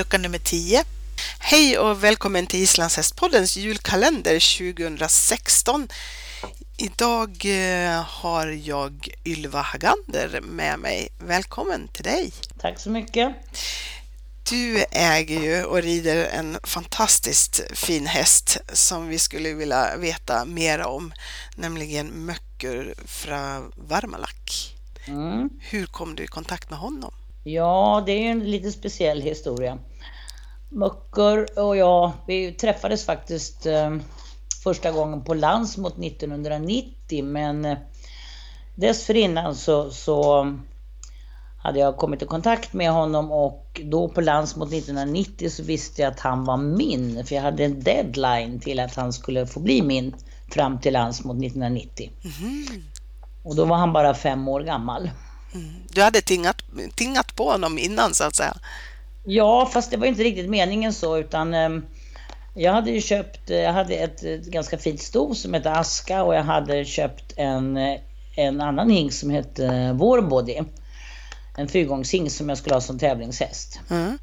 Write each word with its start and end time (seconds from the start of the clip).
lucka 0.00 0.18
nummer 0.18 0.38
10. 0.38 0.84
Hej 1.38 1.78
och 1.78 2.04
välkommen 2.04 2.46
till 2.46 2.60
Islandshästpoddens 2.62 3.56
julkalender 3.56 4.58
2016. 4.58 5.88
Idag 6.78 7.42
eh, 7.44 8.02
har 8.02 8.46
jag 8.46 9.08
Ylva 9.24 9.60
Hagander 9.60 10.40
med 10.40 10.78
mig. 10.78 11.08
Välkommen 11.18 11.88
till 11.88 12.04
dig! 12.04 12.32
Tack 12.60 12.78
så 12.78 12.90
mycket! 12.90 13.34
Du 14.50 14.84
äger 14.90 15.40
ju 15.42 15.64
och 15.64 15.82
rider 15.82 16.28
en 16.32 16.58
fantastiskt 16.64 17.62
fin 17.74 18.06
häst 18.06 18.58
som 18.72 19.08
vi 19.08 19.18
skulle 19.18 19.54
vilja 19.54 19.96
veta 19.96 20.44
mer 20.44 20.80
om, 20.80 21.12
nämligen 21.56 22.06
Möcker 22.06 22.94
från 23.06 23.72
Varmalak. 23.76 24.74
Mm. 25.06 25.50
Hur 25.60 25.86
kom 25.86 26.14
du 26.14 26.24
i 26.24 26.26
kontakt 26.26 26.70
med 26.70 26.78
honom? 26.78 27.14
Ja, 27.44 28.02
det 28.06 28.12
är 28.12 28.30
en 28.30 28.50
lite 28.50 28.72
speciell 28.72 29.22
historia. 29.22 29.78
Möcker 30.72 31.58
och 31.58 31.76
jag, 31.76 32.12
vi 32.26 32.52
träffades 32.52 33.06
faktiskt 33.06 33.66
eh, 33.66 33.96
första 34.62 34.90
gången 34.90 35.24
på 35.24 35.34
Landsmot 35.34 35.98
1990 35.98 37.24
men 37.24 37.64
eh, 37.64 37.78
dessförinnan 38.74 39.54
så, 39.54 39.90
så 39.90 40.46
hade 41.62 41.78
jag 41.78 41.96
kommit 41.96 42.22
i 42.22 42.26
kontakt 42.26 42.72
med 42.72 42.90
honom 42.90 43.32
och 43.32 43.80
då 43.84 44.08
på 44.08 44.20
Landsmot 44.20 44.72
1990 44.72 45.50
så 45.50 45.62
visste 45.62 46.02
jag 46.02 46.12
att 46.12 46.20
han 46.20 46.44
var 46.44 46.56
min. 46.56 47.26
För 47.26 47.34
jag 47.34 47.42
hade 47.42 47.64
en 47.64 47.82
deadline 47.82 48.60
till 48.60 48.80
att 48.80 48.94
han 48.94 49.12
skulle 49.12 49.46
få 49.46 49.60
bli 49.60 49.82
min 49.82 50.14
fram 50.50 50.80
till 50.80 50.92
Landsmot 50.92 51.36
1990. 51.36 52.10
Mm. 52.22 52.82
Och 53.42 53.56
då 53.56 53.64
var 53.64 53.76
han 53.76 53.92
bara 53.92 54.14
fem 54.14 54.48
år 54.48 54.60
gammal. 54.60 55.10
Mm. 55.54 55.74
Du 55.88 56.02
hade 56.02 56.20
tingat, 56.20 56.62
tingat 56.94 57.36
på 57.36 57.50
honom 57.50 57.78
innan 57.78 58.14
så 58.14 58.24
att 58.24 58.36
säga? 58.36 58.56
Ja, 59.24 59.66
fast 59.72 59.90
det 59.90 59.96
var 59.96 60.06
inte 60.06 60.22
riktigt 60.22 60.50
meningen 60.50 60.92
så 60.92 61.18
utan 61.18 61.54
um, 61.54 61.86
jag 62.54 62.72
hade 62.72 62.90
ju 62.90 63.00
köpt, 63.00 63.50
jag 63.50 63.72
hade 63.72 63.94
ett, 63.94 64.22
ett 64.22 64.46
ganska 64.46 64.78
fint 64.78 65.00
sto 65.00 65.34
som 65.34 65.54
hette 65.54 65.70
Aska 65.72 66.22
och 66.22 66.34
jag 66.34 66.42
hade 66.42 66.84
köpt 66.84 67.32
en, 67.36 67.78
en 68.36 68.60
annan 68.60 68.90
hink 68.90 69.12
som 69.12 69.30
hette 69.30 69.92
Vårbody 69.92 70.60
en 71.56 71.68
fyrgångshingst 71.68 72.36
som 72.36 72.48
jag 72.48 72.58
skulle 72.58 72.74
ha 72.74 72.80
som 72.80 72.98
tävlingshäst. 72.98 73.80
Mm. 73.90 74.18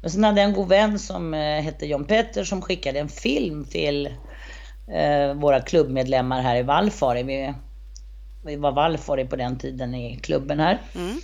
Men 0.00 0.10
sen 0.10 0.24
hade 0.24 0.40
jag 0.40 0.48
en 0.48 0.54
god 0.54 0.68
vän 0.68 0.98
som 0.98 1.34
eh, 1.34 1.62
hette 1.62 1.86
John 1.86 2.04
Petter 2.04 2.44
som 2.44 2.62
skickade 2.62 2.98
en 2.98 3.08
film 3.08 3.64
till 3.64 4.06
eh, 4.86 5.34
våra 5.34 5.60
klubbmedlemmar 5.60 6.42
här 6.42 6.56
i 6.56 6.62
Vallfari. 6.62 7.22
Vi, 7.22 7.54
vi 8.44 8.56
var 8.56 8.72
Vallfari 8.72 9.24
på 9.24 9.36
den 9.36 9.58
tiden 9.58 9.94
i 9.94 10.16
klubben 10.16 10.60
här. 10.60 10.80
Mm. 10.94 11.20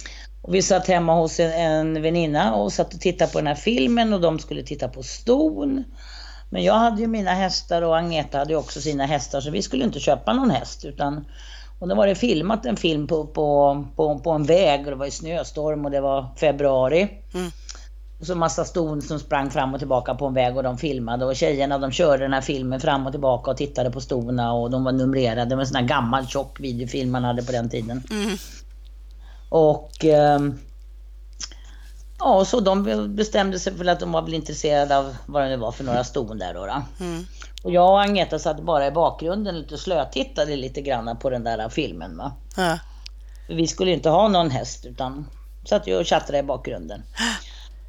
Och 0.49 0.55
vi 0.55 0.63
satt 0.63 0.87
hemma 0.87 1.15
hos 1.15 1.41
en, 1.41 1.53
en 1.53 2.03
väninna 2.03 2.55
och 2.55 2.73
satt 2.73 2.95
och 2.95 3.01
tittade 3.01 3.33
på 3.33 3.39
den 3.39 3.47
här 3.47 3.55
filmen 3.55 4.13
och 4.13 4.21
de 4.21 4.39
skulle 4.39 4.63
titta 4.63 4.89
på 4.89 5.03
ston. 5.03 5.85
Men 6.51 6.63
jag 6.63 6.75
hade 6.75 7.01
ju 7.01 7.07
mina 7.07 7.31
hästar 7.31 7.83
och 7.83 7.99
Agneta 7.99 8.39
hade 8.39 8.57
också 8.57 8.81
sina 8.81 9.07
hästar 9.07 9.41
så 9.41 9.51
vi 9.51 9.63
skulle 9.63 9.85
inte 9.85 10.01
köpa 10.01 10.33
någon 10.33 10.51
häst 10.51 10.85
utan 10.85 11.25
och 11.79 11.89
då 11.89 11.95
var 11.95 12.07
det 12.07 12.15
filmat 12.15 12.67
en 12.67 12.77
film 12.77 13.07
på, 13.07 13.27
på, 13.27 13.87
på, 13.97 14.19
på 14.19 14.31
en 14.31 14.45
väg 14.45 14.81
och 14.81 14.91
det 14.91 14.97
var 14.97 15.05
ju 15.05 15.11
snöstorm 15.11 15.85
och 15.85 15.91
det 15.91 16.01
var 16.01 16.35
februari. 16.37 17.09
Mm. 17.35 17.51
Och 18.21 18.27
så 18.27 18.35
massa 18.35 18.65
ston 18.65 19.03
som 19.03 19.19
sprang 19.19 19.51
fram 19.51 19.75
och 19.75 19.79
tillbaka 19.79 20.15
på 20.15 20.27
en 20.27 20.35
väg 20.35 20.57
och 20.57 20.63
de 20.63 20.79
filmade 20.79 21.25
och 21.25 21.37
tjejerna 21.37 21.79
de 21.79 21.91
körde 21.91 22.25
den 22.25 22.33
här 22.33 22.41
filmen 22.41 22.81
fram 22.81 23.07
och 23.07 23.13
tillbaka 23.13 23.51
och 23.51 23.57
tittade 23.57 23.91
på 23.91 24.01
stona 24.01 24.53
och 24.53 24.71
de 24.71 24.85
var 24.85 24.93
numrerade. 24.93 25.45
Det 25.45 25.55
var 25.55 25.63
en 25.63 25.69
sån 25.69 25.77
här 25.77 25.89
gammal 25.89 26.27
tjock 26.27 26.61
videofilm 26.61 27.11
man 27.11 27.25
hade 27.25 27.43
på 27.43 27.53
den 27.53 27.71
tiden. 27.71 28.03
Mm. 28.11 28.37
Och 29.49 30.05
eh, 30.05 30.39
Ja, 32.19 32.45
så 32.45 32.61
de 32.61 33.07
bestämde 33.17 33.59
sig 33.59 33.77
för 33.77 33.87
att 33.87 34.01
de 34.01 34.13
var 34.13 34.23
väl 34.23 34.35
intresserade 34.35 34.99
av 34.99 35.17
vad 35.27 35.51
det 35.51 35.57
var 35.57 35.73
för 35.73 35.85
några 35.85 36.05
ston 36.05 36.39
där 36.39 36.55
då. 36.55 36.67
då. 36.67 37.05
Mm. 37.05 37.25
Och 37.63 37.73
jag 37.73 37.91
och 37.91 38.01
Agneta 38.01 38.39
satt 38.39 38.61
bara 38.61 38.87
i 38.87 38.91
bakgrunden 38.91 39.59
lite 39.59 39.79
slötittade 39.79 40.57
lite 40.57 40.81
grann 40.81 41.17
på 41.19 41.31
den 41.31 41.45
där 41.45 41.69
filmen. 41.69 42.17
Va? 42.17 42.33
Ja. 42.57 42.79
Vi 43.49 43.67
skulle 43.67 43.91
inte 43.91 44.11
ha 44.11 44.29
någon 44.29 44.51
häst 44.51 44.87
utan 44.87 45.27
satt 45.65 45.87
ju 45.87 45.97
och 45.97 46.07
tjattrade 46.07 46.39
i 46.39 46.43
bakgrunden. 46.43 47.03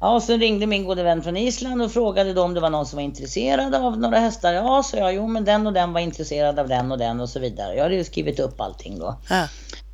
Ja, 0.00 0.14
och 0.14 0.22
sen 0.22 0.40
ringde 0.40 0.66
min 0.66 0.84
gode 0.84 1.02
vän 1.02 1.22
från 1.22 1.36
Island 1.36 1.82
och 1.82 1.92
frågade 1.92 2.32
då 2.32 2.42
om 2.42 2.54
det 2.54 2.60
var 2.60 2.70
någon 2.70 2.86
som 2.86 2.96
var 2.96 3.04
intresserad 3.04 3.74
av 3.74 3.98
några 3.98 4.18
hästar. 4.18 4.52
Ja, 4.52 4.82
så 4.82 4.96
jag, 4.96 5.14
jo 5.14 5.26
men 5.26 5.44
den 5.44 5.66
och 5.66 5.72
den 5.72 5.92
var 5.92 6.00
intresserad 6.00 6.58
av 6.58 6.68
den 6.68 6.92
och 6.92 6.98
den 6.98 7.20
och 7.20 7.28
så 7.28 7.40
vidare. 7.40 7.74
Jag 7.74 7.82
hade 7.82 7.94
ju 7.94 8.04
skrivit 8.04 8.40
upp 8.40 8.60
allting 8.60 8.98
då. 8.98 9.16
Ja. 9.28 9.46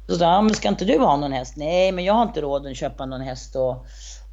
Så 0.06 0.16
sa 0.16 0.24
ja 0.24 0.42
men 0.42 0.54
ska 0.54 0.68
inte 0.68 0.84
du 0.84 0.98
ha 0.98 1.16
någon 1.16 1.32
häst? 1.32 1.56
Nej, 1.56 1.92
men 1.92 2.04
jag 2.04 2.14
har 2.14 2.22
inte 2.22 2.40
råd 2.40 2.66
att 2.66 2.76
köpa 2.76 3.06
någon 3.06 3.20
häst 3.20 3.56
och 3.56 3.86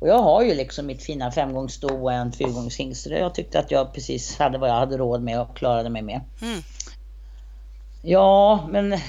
och 0.03 0.09
jag 0.09 0.19
har 0.19 0.43
ju 0.43 0.53
liksom 0.53 0.85
mitt 0.85 1.03
fina 1.03 1.31
femgångssto 1.31 1.87
och 1.87 2.13
en 2.13 2.31
fyrgångshingst. 2.31 3.05
Jag 3.05 3.35
tyckte 3.35 3.59
att 3.59 3.71
jag 3.71 3.93
precis 3.93 4.37
hade 4.37 4.57
vad 4.57 4.69
jag 4.69 4.75
hade 4.75 4.97
råd 4.97 5.21
med 5.21 5.41
och 5.41 5.57
klarade 5.57 5.89
mig 5.89 6.01
med. 6.01 6.21
Mm. 6.41 6.61
Ja, 8.01 8.67
men 8.69 8.99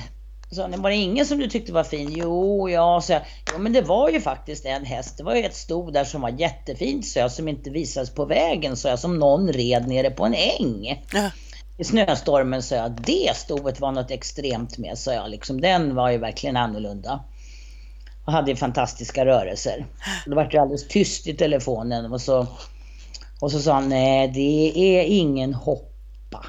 så, 0.50 0.68
var 0.68 0.90
det 0.90 0.96
ingen 0.96 1.26
som 1.26 1.38
du 1.38 1.48
tyckte 1.48 1.72
var 1.72 1.84
fin? 1.84 2.12
Jo, 2.16 2.68
ja, 2.68 3.00
så 3.00 3.12
jag, 3.12 3.22
jo, 3.52 3.58
men 3.58 3.72
det 3.72 3.82
var 3.82 4.10
ju 4.10 4.20
faktiskt 4.20 4.64
en 4.64 4.84
häst. 4.84 5.16
Det 5.16 5.24
var 5.24 5.34
ju 5.34 5.44
ett 5.44 5.56
sto 5.56 5.90
där 5.90 6.04
som 6.04 6.20
var 6.20 6.30
jättefint, 6.30 7.06
så 7.06 7.18
jag, 7.18 7.32
som 7.32 7.48
inte 7.48 7.70
visades 7.70 8.10
på 8.10 8.24
vägen, 8.24 8.76
så 8.76 8.88
jag, 8.88 8.98
som 8.98 9.18
någon 9.18 9.52
red 9.52 9.88
nere 9.88 10.10
på 10.10 10.24
en 10.24 10.34
äng. 10.34 11.04
Ja. 11.12 11.30
I 11.76 11.84
snöstormen, 11.84 12.62
så 12.62 12.74
jag. 12.74 12.92
Det 12.92 13.36
stoet 13.36 13.80
var 13.80 13.92
något 13.92 14.10
extremt 14.10 14.78
med, 14.78 14.98
så 14.98 15.12
jag. 15.12 15.30
Liksom, 15.30 15.60
den 15.60 15.94
var 15.94 16.10
ju 16.10 16.18
verkligen 16.18 16.56
annorlunda 16.56 17.24
och 18.24 18.32
hade 18.32 18.56
fantastiska 18.56 19.26
rörelser. 19.26 19.86
Det 20.26 20.34
var 20.34 20.56
alldeles 20.56 20.88
tyst 20.88 21.26
i 21.26 21.34
telefonen 21.34 22.12
och 22.12 22.20
så, 22.20 22.46
och 23.40 23.50
så 23.50 23.60
sa 23.60 23.74
han, 23.74 23.88
nej 23.88 24.28
det 24.28 24.72
är 24.98 25.04
ingen 25.04 25.54
hoppa. 25.54 26.46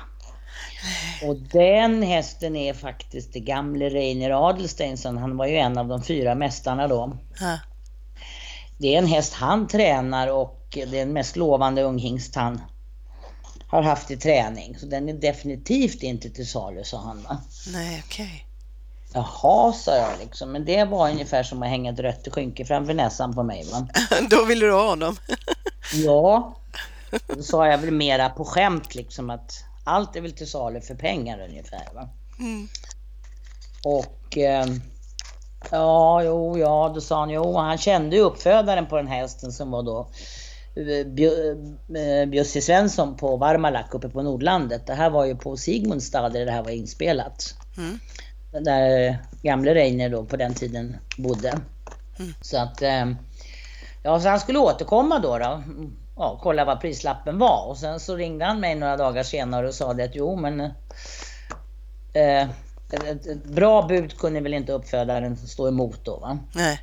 Och 1.24 1.36
den 1.36 2.04
hästen 2.04 2.56
är 2.56 2.74
faktiskt 2.74 3.34
det 3.34 3.40
gamle 3.40 3.90
Reiner 3.90 4.50
Adelsteinsson. 4.50 5.18
Han 5.18 5.38
var 5.38 5.46
ju 5.46 5.58
en 5.58 5.78
av 5.78 5.88
de 5.88 6.04
fyra 6.04 6.36
mästarna 6.36 6.88
då. 6.88 7.18
Det 8.78 8.96
är 8.96 9.00
en 9.00 9.08
häst 9.08 9.34
han 9.34 9.68
tränar 9.68 10.28
och 10.28 10.62
det 10.74 10.82
är 10.82 10.86
den 10.88 11.14
mest 11.14 11.36
lovande 11.36 11.82
unghingst 11.82 12.36
han 12.36 12.62
har 13.76 13.84
haft 13.84 14.12
i 14.12 14.18
träning. 14.18 14.78
Så 14.80 14.86
den 14.86 15.10
är 15.10 15.14
definitivt 15.14 16.04
inte 16.04 16.30
till 16.30 16.50
salu, 16.50 16.84
sa 16.84 16.98
han. 16.98 17.24
Va? 17.24 17.38
Nej, 17.74 18.04
okej. 18.06 18.26
Okay. 18.26 18.40
Jaha, 19.14 19.74
sa 19.74 19.96
jag 19.98 20.20
liksom. 20.20 20.52
Men 20.52 20.66
det 20.66 20.84
var 20.84 21.10
ungefär 21.10 21.44
som 21.44 21.64
att 21.64 21.70
hänga 21.70 21.92
ett 21.92 22.00
rött 22.00 22.28
skynke 22.32 22.66
framför 22.66 22.94
näsan 22.94 23.36
på 23.36 23.44
mig. 23.44 23.66
Va? 23.72 23.88
Då 24.30 24.46
ville 24.46 24.66
du 24.66 24.72
ha 24.72 24.90
honom? 24.90 25.16
ja, 25.94 26.56
då 27.28 27.44
sa 27.44 27.68
jag 27.68 27.78
väl 27.78 27.92
mera 27.92 28.30
på 28.30 28.46
skämt 28.46 28.96
liksom 28.96 29.30
att 29.30 29.64
allt 29.84 30.16
är 30.16 30.22
väl 30.22 30.32
till 30.32 30.50
salu 30.50 30.82
för 30.82 30.96
pengar 30.96 31.40
ungefär. 31.50 31.94
Va? 31.94 32.10
Mm. 32.40 32.68
Och 33.84 34.38
eh, 34.38 34.66
ja, 35.72 36.24
jo, 36.24 36.58
ja, 36.58 36.92
då 36.96 37.02
sa 37.02 37.20
han 37.20 37.30
jo, 37.30 37.58
han 37.58 37.78
kände 37.78 38.16
ju 38.16 38.22
uppfödaren 38.22 38.88
på 38.88 38.98
den 38.98 39.08
hästen 39.08 39.52
som 39.52 39.72
var 39.72 39.84
då 39.84 40.10
eh, 40.76 42.26
Bjössi 42.30 42.62
Svensson 42.62 43.18
på 43.18 43.38
Varmalak 43.38 43.94
uppe 43.94 44.10
på 44.10 44.22
Nordlandet. 44.22 44.88
Det 44.88 44.94
här 44.94 45.10
var 45.10 45.26
ju 45.26 45.36
på 45.36 45.58
Sigmundstad 45.58 46.30
där 46.30 46.46
det 46.46 46.52
här 46.52 46.64
var 46.64 46.72
inspelat. 46.72 47.56
Mm 47.78 48.00
där 48.62 49.18
gamle 49.42 49.74
Reiner 49.74 50.10
då 50.10 50.26
på 50.26 50.38
den 50.38 50.54
tiden 50.54 50.98
bodde. 51.18 51.50
Mm. 52.20 52.34
Så 52.42 52.58
att, 52.58 52.82
eh, 52.82 53.06
ja 54.04 54.20
så 54.20 54.30
han 54.30 54.40
skulle 54.40 54.60
återkomma 54.60 55.20
då, 55.20 55.38
då 55.38 55.64
ja, 56.16 56.40
kolla 56.44 56.66
vad 56.66 56.82
prislappen 56.82 57.38
var 57.38 57.66
och 57.68 57.78
sen 57.78 58.00
så 58.00 58.16
ringde 58.16 58.46
han 58.46 58.60
mig 58.60 58.76
några 58.76 58.98
dagar 58.98 59.24
senare 59.24 59.68
och 59.68 59.74
sa 59.74 59.94
det 59.94 60.04
att 60.04 60.16
jo 60.16 60.36
men 60.36 60.62
eh, 62.14 62.50
ett, 62.92 63.28
ett, 63.28 63.44
bra 63.44 63.82
bud 63.88 64.18
kunde 64.18 64.40
väl 64.40 64.54
inte 64.54 64.74
uppfödaren 64.74 65.38
stå 65.38 65.68
emot 65.68 66.06
då 66.06 66.18
va? 66.18 66.38
Nej. 66.56 66.80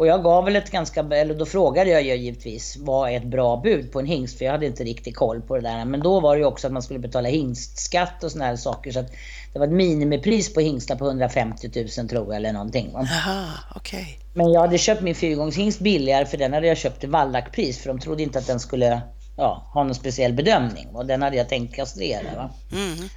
Och 0.00 0.06
jag 0.06 0.22
gav 0.22 0.44
väl 0.44 0.56
ett 0.56 0.70
ganska, 0.70 1.00
eller 1.00 1.34
då 1.34 1.46
frågade 1.46 1.90
jag 1.90 2.02
ju 2.02 2.16
givetvis 2.16 2.76
vad 2.80 3.10
är 3.10 3.16
ett 3.16 3.24
bra 3.24 3.56
bud 3.56 3.92
på 3.92 4.00
en 4.00 4.06
hingst? 4.06 4.38
För 4.38 4.44
jag 4.44 4.52
hade 4.52 4.66
inte 4.66 4.84
riktigt 4.84 5.16
koll 5.16 5.40
på 5.40 5.56
det 5.56 5.62
där. 5.62 5.84
Men 5.84 6.00
då 6.00 6.20
var 6.20 6.34
det 6.34 6.40
ju 6.40 6.46
också 6.46 6.66
att 6.66 6.72
man 6.72 6.82
skulle 6.82 6.98
betala 6.98 7.28
hingstskatt 7.28 8.24
och 8.24 8.32
såna 8.32 8.44
här 8.44 8.56
saker. 8.56 8.92
Så 8.92 9.00
att 9.00 9.10
det 9.52 9.58
var 9.58 9.66
ett 9.66 9.72
minimipris 9.72 10.54
på 10.54 10.60
hingstar 10.60 10.96
på 10.96 11.06
150 11.06 11.70
000 11.98 12.08
tror 12.08 12.26
jag 12.26 12.36
eller 12.36 12.52
någonting. 12.52 12.94
Aha, 12.94 13.46
okay. 13.76 14.04
Men 14.34 14.52
jag 14.52 14.60
hade 14.60 14.78
köpt 14.78 15.02
min 15.02 15.14
fyrgångshingst 15.14 15.80
billigare 15.80 16.26
för 16.26 16.36
den 16.36 16.52
hade 16.52 16.66
jag 16.66 16.76
köpt 16.76 17.00
till 17.00 17.10
vallackpris. 17.10 17.78
För 17.78 17.88
de 17.88 18.00
trodde 18.00 18.22
inte 18.22 18.38
att 18.38 18.46
den 18.46 18.60
skulle 18.60 19.02
ja, 19.36 19.70
ha 19.74 19.84
någon 19.84 19.94
speciell 19.94 20.32
bedömning. 20.32 20.88
Och 20.94 21.06
den 21.06 21.22
hade 21.22 21.36
jag 21.36 21.48
tänkt 21.48 21.76
kastrera. 21.76 22.36
Va? 22.36 22.50
Mm. 22.72 23.08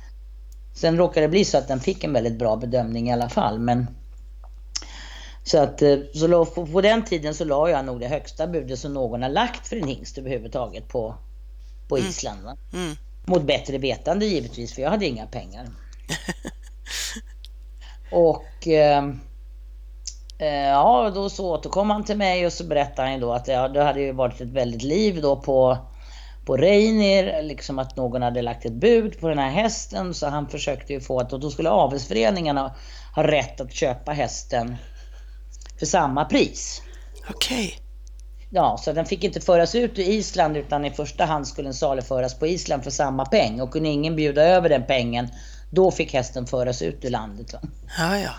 Sen 0.76 0.98
råkade 0.98 1.26
det 1.26 1.30
bli 1.30 1.46
så 1.46 1.58
att 1.58 1.68
den 1.68 1.80
fick 1.80 2.04
en 2.04 2.14
väldigt 2.14 2.40
bra 2.40 2.56
bedömning 2.56 3.10
i 3.10 3.14
alla 3.14 3.30
fall. 3.30 3.60
Men 3.60 3.88
så 5.44 5.58
att 5.58 5.82
eh, 5.82 5.98
så 6.14 6.46
på, 6.46 6.68
på 6.68 6.82
den 6.82 7.06
tiden 7.06 7.34
så 7.34 7.46
la 7.46 7.70
jag 7.70 7.86
nog 7.86 8.00
det 8.00 8.08
högsta 8.08 8.48
budet 8.48 8.80
som 8.80 8.94
någon 8.94 9.22
har 9.22 9.30
lagt 9.30 9.68
för 9.68 9.76
en 9.76 9.88
hingst 9.88 10.18
överhuvudtaget 10.18 10.88
på, 10.88 11.16
på 11.90 11.98
mm. 11.98 12.10
Island. 12.10 12.48
Mm. 12.74 12.96
Mot 13.26 13.44
bättre 13.44 13.78
vetande 13.78 14.26
givetvis, 14.26 14.74
för 14.74 14.82
jag 14.82 14.90
hade 14.90 15.06
inga 15.06 15.26
pengar. 15.26 15.68
och 18.12 18.68
eh, 18.68 19.04
Eh, 20.44 20.68
ja, 20.68 21.12
då 21.16 21.30
så 21.30 21.52
återkom 21.54 21.90
han 21.90 22.04
till 22.04 22.18
mig 22.18 22.46
och 22.46 22.54
så 22.54 22.64
berättade 22.64 23.10
han 23.10 23.20
då 23.20 23.34
att 23.34 23.48
ja, 23.48 23.68
det 23.68 23.84
hade 23.84 24.02
ju 24.02 24.12
varit 24.12 24.42
ett 24.42 24.50
väldigt 24.50 24.84
liv 24.84 25.22
då 25.22 25.36
på, 25.36 25.78
på 26.46 26.58
Reinier, 26.58 27.44
liksom 27.44 27.80
att 27.80 27.96
någon 27.96 28.22
hade 28.22 28.42
lagt 28.42 28.66
ett 28.66 28.74
bud 28.74 29.20
på 29.20 29.30
den 29.30 29.38
här 29.38 29.50
hästen 29.50 30.14
så 30.14 30.28
han 30.28 30.50
försökte 30.50 30.94
ju 30.94 31.00
få 31.02 31.20
att 31.20 31.30
då 31.30 31.52
skulle 31.52 31.70
avelsföreningarna 31.70 32.76
ha 33.16 33.28
rätt 33.28 33.62
att 33.62 33.74
köpa 33.74 34.12
hästen 34.12 34.76
för 35.80 35.86
samma 35.86 36.26
pris. 36.26 36.82
Okej. 37.30 37.66
Okay. 37.66 37.80
Ja, 38.50 38.78
så 38.78 38.94
den 38.94 39.06
fick 39.06 39.24
inte 39.24 39.42
föras 39.42 39.76
ut 39.76 40.00
ur 40.00 40.04
Island 40.04 40.58
utan 40.58 40.86
i 40.86 40.92
första 40.92 41.26
hand 41.26 41.48
skulle 41.48 41.68
den 41.68 41.74
saluföras 41.74 42.40
på 42.40 42.48
Island 42.48 42.84
för 42.84 42.92
samma 42.92 43.26
peng 43.26 43.62
och 43.62 43.72
kunde 43.72 43.90
ingen 43.90 44.16
bjuda 44.16 44.44
över 44.44 44.70
den 44.70 44.86
pengen 44.86 45.30
då 45.70 45.92
fick 45.92 46.14
hästen 46.14 46.46
föras 46.46 46.82
ut 46.82 47.06
ur 47.06 47.10
landet. 47.10 47.54
Va? 47.54 47.60
Ja, 47.98 48.18
ja. 48.18 48.32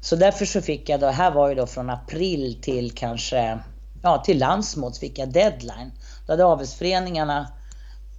Så 0.00 0.16
därför 0.16 0.44
så 0.44 0.62
fick 0.62 0.88
jag 0.88 1.00
då, 1.00 1.06
här 1.06 1.30
var 1.30 1.48
ju 1.48 1.54
då 1.54 1.66
från 1.66 1.90
april 1.90 2.58
till 2.62 2.90
kanske, 2.90 3.58
ja 4.02 4.18
till 4.18 4.38
landsmål 4.38 4.92
fick 4.92 5.18
jag 5.18 5.32
deadline. 5.32 5.92
Då 6.26 6.32
hade 6.32 6.44
avelsföreningarna 6.44 7.48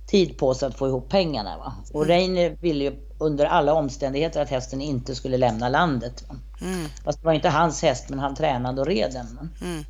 tid 0.08 0.38
på 0.38 0.54
sig 0.54 0.68
att 0.68 0.78
få 0.78 0.88
ihop 0.88 1.10
pengarna. 1.10 1.58
Va? 1.58 1.74
Och 1.94 2.04
mm. 2.04 2.08
Reiner 2.08 2.58
ville 2.62 2.84
ju 2.84 3.07
under 3.18 3.46
alla 3.46 3.74
omständigheter 3.74 4.42
att 4.42 4.50
hästen 4.50 4.82
inte 4.82 5.16
skulle 5.16 5.38
lämna 5.38 5.70
landet. 5.70 6.24
Mm. 6.62 6.88
Fast 7.04 7.22
det 7.22 7.26
var 7.26 7.34
inte 7.34 7.50
hans 7.50 7.82
häst 7.82 8.10
men 8.10 8.20
han 8.20 8.36
tränade 8.36 8.82
och 8.82 8.88
red 8.88 9.12
den. 9.14 9.50
Mm. 9.62 9.86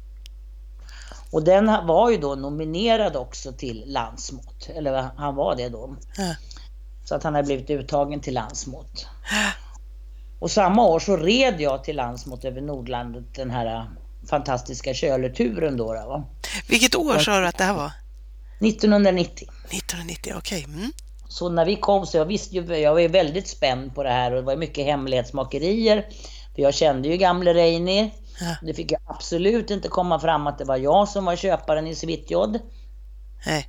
Och 1.32 1.44
den 1.44 1.66
var 1.66 2.12
ju 2.12 2.18
då 2.18 2.36
nominerad 2.36 3.16
också 3.16 3.52
till 3.52 3.84
landsmått. 3.88 4.70
Eller 4.76 5.10
han 5.18 5.36
var 5.36 5.56
det 5.56 5.70
då. 5.70 5.96
Ja. 6.18 6.36
Så 7.06 7.16
att 7.16 7.24
han 7.24 7.36
hade 7.36 7.46
blivit 7.46 7.70
uttagen 7.70 8.20
till 8.20 8.34
landsmått. 8.34 9.08
Och 10.40 10.52
samma 10.52 10.86
år 10.86 11.00
så 11.00 11.18
red 11.18 11.62
jag 11.62 11.84
till 11.84 11.96
landsmått 11.96 12.46
över 12.46 12.62
Nordlandet 12.62 13.36
den 13.36 13.50
här 13.50 13.66
äh, 13.66 13.84
fantastiska 14.30 14.94
köleturen 14.94 15.78
då. 15.78 15.86
Va? 15.86 16.24
Vilket 16.70 16.96
år 16.96 17.20
sa 17.20 17.40
du 17.40 17.48
att 17.48 17.58
det 17.58 17.64
här 17.64 17.74
var? 17.74 17.92
1990. 18.60 19.48
1990, 19.70 20.34
okej. 20.38 20.64
Okay. 20.64 20.74
Mm. 20.74 20.92
Så 21.30 21.50
när 21.50 21.66
vi 21.66 21.76
kom 21.76 22.06
så 22.06 22.18
jag 22.18 22.26
visste 22.26 22.56
ju, 22.56 22.76
jag 22.78 22.94
var 22.94 23.08
väldigt 23.08 23.48
spänd 23.48 23.96
på 23.96 24.04
det 24.04 24.10
här 24.10 24.32
och 24.32 24.38
det 24.38 24.46
var 24.46 24.56
mycket 24.56 24.86
hemlighetsmakerier. 24.86 26.06
För 26.56 26.62
jag 26.62 26.74
kände 26.74 27.08
ju 27.08 27.18
gamle 27.18 27.54
Reini. 27.54 28.14
Ja. 28.40 28.56
Det 28.62 28.74
fick 28.74 28.92
ju 28.92 28.98
absolut 29.06 29.72
inte 29.72 29.88
komma 29.88 30.20
fram 30.20 30.48
att 30.48 30.58
det 30.58 30.66
var 30.66 30.78
jag 30.78 31.08
som 31.08 31.26
var 31.26 31.36
köparen 31.36 31.88
i 31.88 31.96
Svitjod. 31.96 32.60
Nej. 33.46 33.68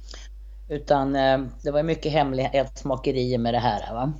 Utan 0.69 1.16
eh, 1.16 1.38
det 1.62 1.70
var 1.70 1.82
mycket 1.82 2.12
hemlighetsmakerier 2.12 3.38
med 3.38 3.55
det 3.55 3.58
här. 3.58 3.94
Va? 3.94 4.12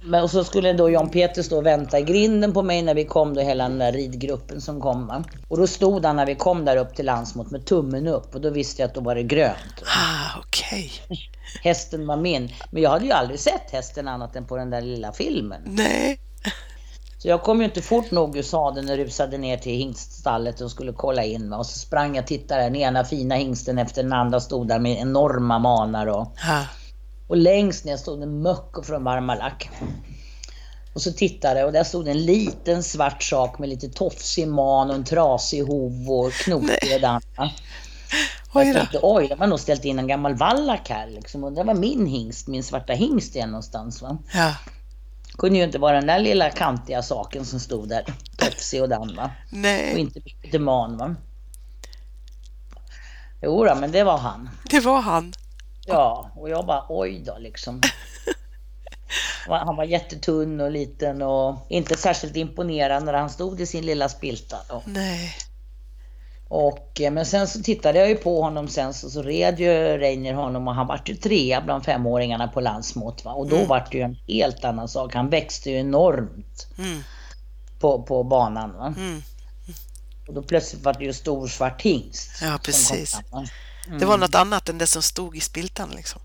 Men 0.00 0.22
och 0.22 0.30
så 0.30 0.44
skulle 0.44 0.72
då 0.72 0.90
Jan 0.90 1.10
Peter 1.10 1.42
stå 1.42 1.56
och 1.56 1.66
vänta 1.66 1.98
i 1.98 2.02
grinden 2.02 2.52
på 2.52 2.62
mig 2.62 2.82
när 2.82 2.94
vi 2.94 3.04
kom 3.04 3.34
då 3.34 3.40
hela 3.40 3.68
den 3.68 3.78
där 3.78 3.92
ridgruppen 3.92 4.60
som 4.60 4.80
kom. 4.80 5.06
Va? 5.06 5.24
Och 5.48 5.58
då 5.58 5.66
stod 5.66 6.04
han 6.04 6.16
när 6.16 6.26
vi 6.26 6.34
kom 6.34 6.64
där 6.64 6.76
upp 6.76 6.94
till 6.94 7.06
Landsmot 7.06 7.50
med 7.50 7.66
tummen 7.66 8.06
upp 8.06 8.34
och 8.34 8.40
då 8.40 8.50
visste 8.50 8.82
jag 8.82 8.88
att 8.88 8.94
då 8.94 9.00
var 9.00 9.14
det 9.14 9.22
grönt. 9.22 9.82
Ah, 9.84 10.38
okej. 10.38 10.92
Okay. 11.04 11.18
Hästen 11.62 12.06
var 12.06 12.16
min. 12.16 12.52
Men 12.70 12.82
jag 12.82 12.90
hade 12.90 13.04
ju 13.04 13.12
aldrig 13.12 13.40
sett 13.40 13.70
hästen 13.70 14.08
annat 14.08 14.36
än 14.36 14.46
på 14.46 14.56
den 14.56 14.70
där 14.70 14.80
lilla 14.80 15.12
filmen. 15.12 15.62
Nej. 15.64 16.20
Så 17.18 17.28
jag 17.28 17.42
kom 17.42 17.58
ju 17.58 17.64
inte 17.64 17.82
fort 17.82 18.10
nog 18.10 18.36
ur 18.36 18.42
sadeln 18.42 18.90
och 18.90 18.96
rusade 18.96 19.38
ner 19.38 19.56
till 19.56 19.72
hingststallet 19.72 20.60
och 20.60 20.70
skulle 20.70 20.92
kolla 20.92 21.24
in. 21.24 21.52
Och 21.52 21.66
så 21.66 21.78
sprang 21.78 22.14
jag 22.14 22.22
och 22.22 22.28
tittade. 22.28 22.62
Den 22.62 22.76
ena 22.76 23.04
fina 23.04 23.34
hingsten 23.34 23.78
efter 23.78 24.02
den 24.02 24.12
andra 24.12 24.40
stod 24.40 24.68
där 24.68 24.78
med 24.78 24.98
enorma 24.98 25.58
manar. 25.58 26.06
Och, 26.06 26.26
ha. 26.40 26.64
Och 27.28 27.36
längst 27.36 27.84
ner 27.84 27.96
stod 27.96 28.22
en 28.22 28.42
möck 28.42 28.84
från 28.84 29.04
Varmalack. 29.04 29.70
Och 30.94 31.02
så 31.02 31.12
tittade 31.12 31.64
och 31.64 31.72
där 31.72 31.84
stod 31.84 32.08
en 32.08 32.24
liten 32.24 32.82
svart 32.82 33.22
sak 33.22 33.58
med 33.58 33.68
lite 33.68 33.88
tofsig 33.88 34.48
man 34.48 34.90
och 34.90 34.94
en 34.94 35.04
trasig 35.04 35.62
hov 35.62 36.10
och 36.10 36.32
knokig 36.32 37.00
dans. 37.00 37.24
Oj, 38.54 38.66
jag 38.66 38.76
tänkte, 38.76 38.98
oj, 39.02 39.28
de 39.28 39.40
har 39.40 39.46
nog 39.46 39.60
ställt 39.60 39.84
in 39.84 39.98
en 39.98 40.06
gammal 40.06 40.34
vallack 40.34 40.90
här 40.90 41.06
liksom. 41.06 41.54
Det 41.54 41.64
var 41.64 41.74
min 41.74 42.06
hingst, 42.06 42.48
min 42.48 42.62
svarta 42.62 42.92
hingst 42.92 43.34
igen 43.34 43.50
någonstans 43.50 44.02
va. 44.02 44.18
Ja 44.34 44.54
kunde 45.38 45.58
ju 45.58 45.64
inte 45.64 45.78
vara 45.78 45.96
den 45.96 46.06
där 46.06 46.18
lilla 46.18 46.50
kantiga 46.50 47.02
saken 47.02 47.44
som 47.44 47.60
stod 47.60 47.88
där. 47.88 48.04
Pepsi 48.38 48.80
och 48.80 48.88
den 48.88 49.16
va. 49.16 49.30
Nej. 49.50 49.92
Och 49.92 49.98
inte 49.98 50.20
Peter 50.20 50.58
Man 50.58 50.96
va. 50.96 51.14
Jo 53.42 53.64
då, 53.64 53.74
men 53.74 53.92
det 53.92 54.04
var 54.04 54.18
han. 54.18 54.50
Det 54.70 54.80
var 54.80 55.00
han. 55.00 55.32
Ja, 55.88 56.30
och 56.36 56.50
jag 56.50 56.66
bara 56.66 56.84
oj 56.88 57.22
då 57.26 57.38
liksom. 57.38 57.80
Han 59.48 59.76
var 59.76 59.84
jättetunn 59.84 60.60
och 60.60 60.70
liten 60.70 61.22
och 61.22 61.56
inte 61.68 61.96
särskilt 61.96 62.36
imponerande 62.36 63.12
när 63.12 63.18
han 63.18 63.30
stod 63.30 63.60
i 63.60 63.66
sin 63.66 63.86
lilla 63.86 64.08
spilta. 64.08 64.56
Då. 64.68 64.82
Nej. 64.86 65.36
Och, 66.48 67.00
eh, 67.00 67.10
men 67.10 67.26
sen 67.26 67.48
så 67.48 67.62
tittade 67.62 67.98
jag 67.98 68.08
ju 68.08 68.14
på 68.14 68.42
honom 68.42 68.68
sen 68.68 68.94
så, 68.94 69.10
så 69.10 69.22
red 69.22 69.60
ju 69.60 69.98
Reiner 69.98 70.34
honom 70.34 70.68
och 70.68 70.74
han 70.74 70.86
vart 70.86 71.08
ju 71.08 71.16
trea 71.16 71.60
bland 71.60 71.84
femåringarna 71.84 72.48
på 72.48 72.60
landsmått. 72.60 73.24
Va? 73.24 73.32
Och 73.32 73.48
då 73.48 73.56
mm. 73.56 73.68
vart 73.68 73.92
det 73.92 73.98
ju 73.98 74.04
en 74.04 74.16
helt 74.26 74.64
annan 74.64 74.88
sak. 74.88 75.14
Han 75.14 75.30
växte 75.30 75.70
ju 75.70 75.78
enormt 75.78 76.66
mm. 76.78 77.02
på, 77.80 78.02
på 78.02 78.24
banan. 78.24 78.72
Va? 78.72 78.94
Mm. 78.96 79.22
Och 80.28 80.34
då 80.34 80.42
plötsligt 80.42 80.84
var 80.84 80.92
det 80.92 81.04
ju 81.04 81.12
stor 81.12 81.48
svart 81.48 81.82
hingst. 81.82 82.30
Ja, 82.42 82.58
precis. 82.62 83.20
Det 83.98 84.04
var 84.04 84.18
något 84.18 84.34
annat 84.34 84.68
än 84.68 84.78
det 84.78 84.86
som 84.86 85.02
stod 85.02 85.36
i 85.36 85.40
spiltan 85.40 85.90
liksom. 85.90 86.20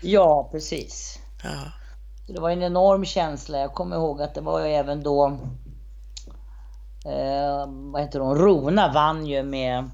Ja, 0.00 0.48
precis. 0.52 1.18
Ja. 1.42 1.72
Det 2.26 2.40
var 2.40 2.50
en 2.50 2.62
enorm 2.62 3.04
känsla. 3.04 3.58
Jag 3.58 3.74
kommer 3.74 3.96
ihåg 3.96 4.22
att 4.22 4.34
det 4.34 4.40
var 4.40 4.60
ju 4.60 4.72
även 4.72 5.02
då 5.02 5.26
eh, 7.04 7.66
vad 7.92 8.02
heter 8.02 8.20
hon, 8.20 8.38
Rona 8.38 8.92
vann 8.92 9.26
ju 9.26 9.42
med, 9.42 9.90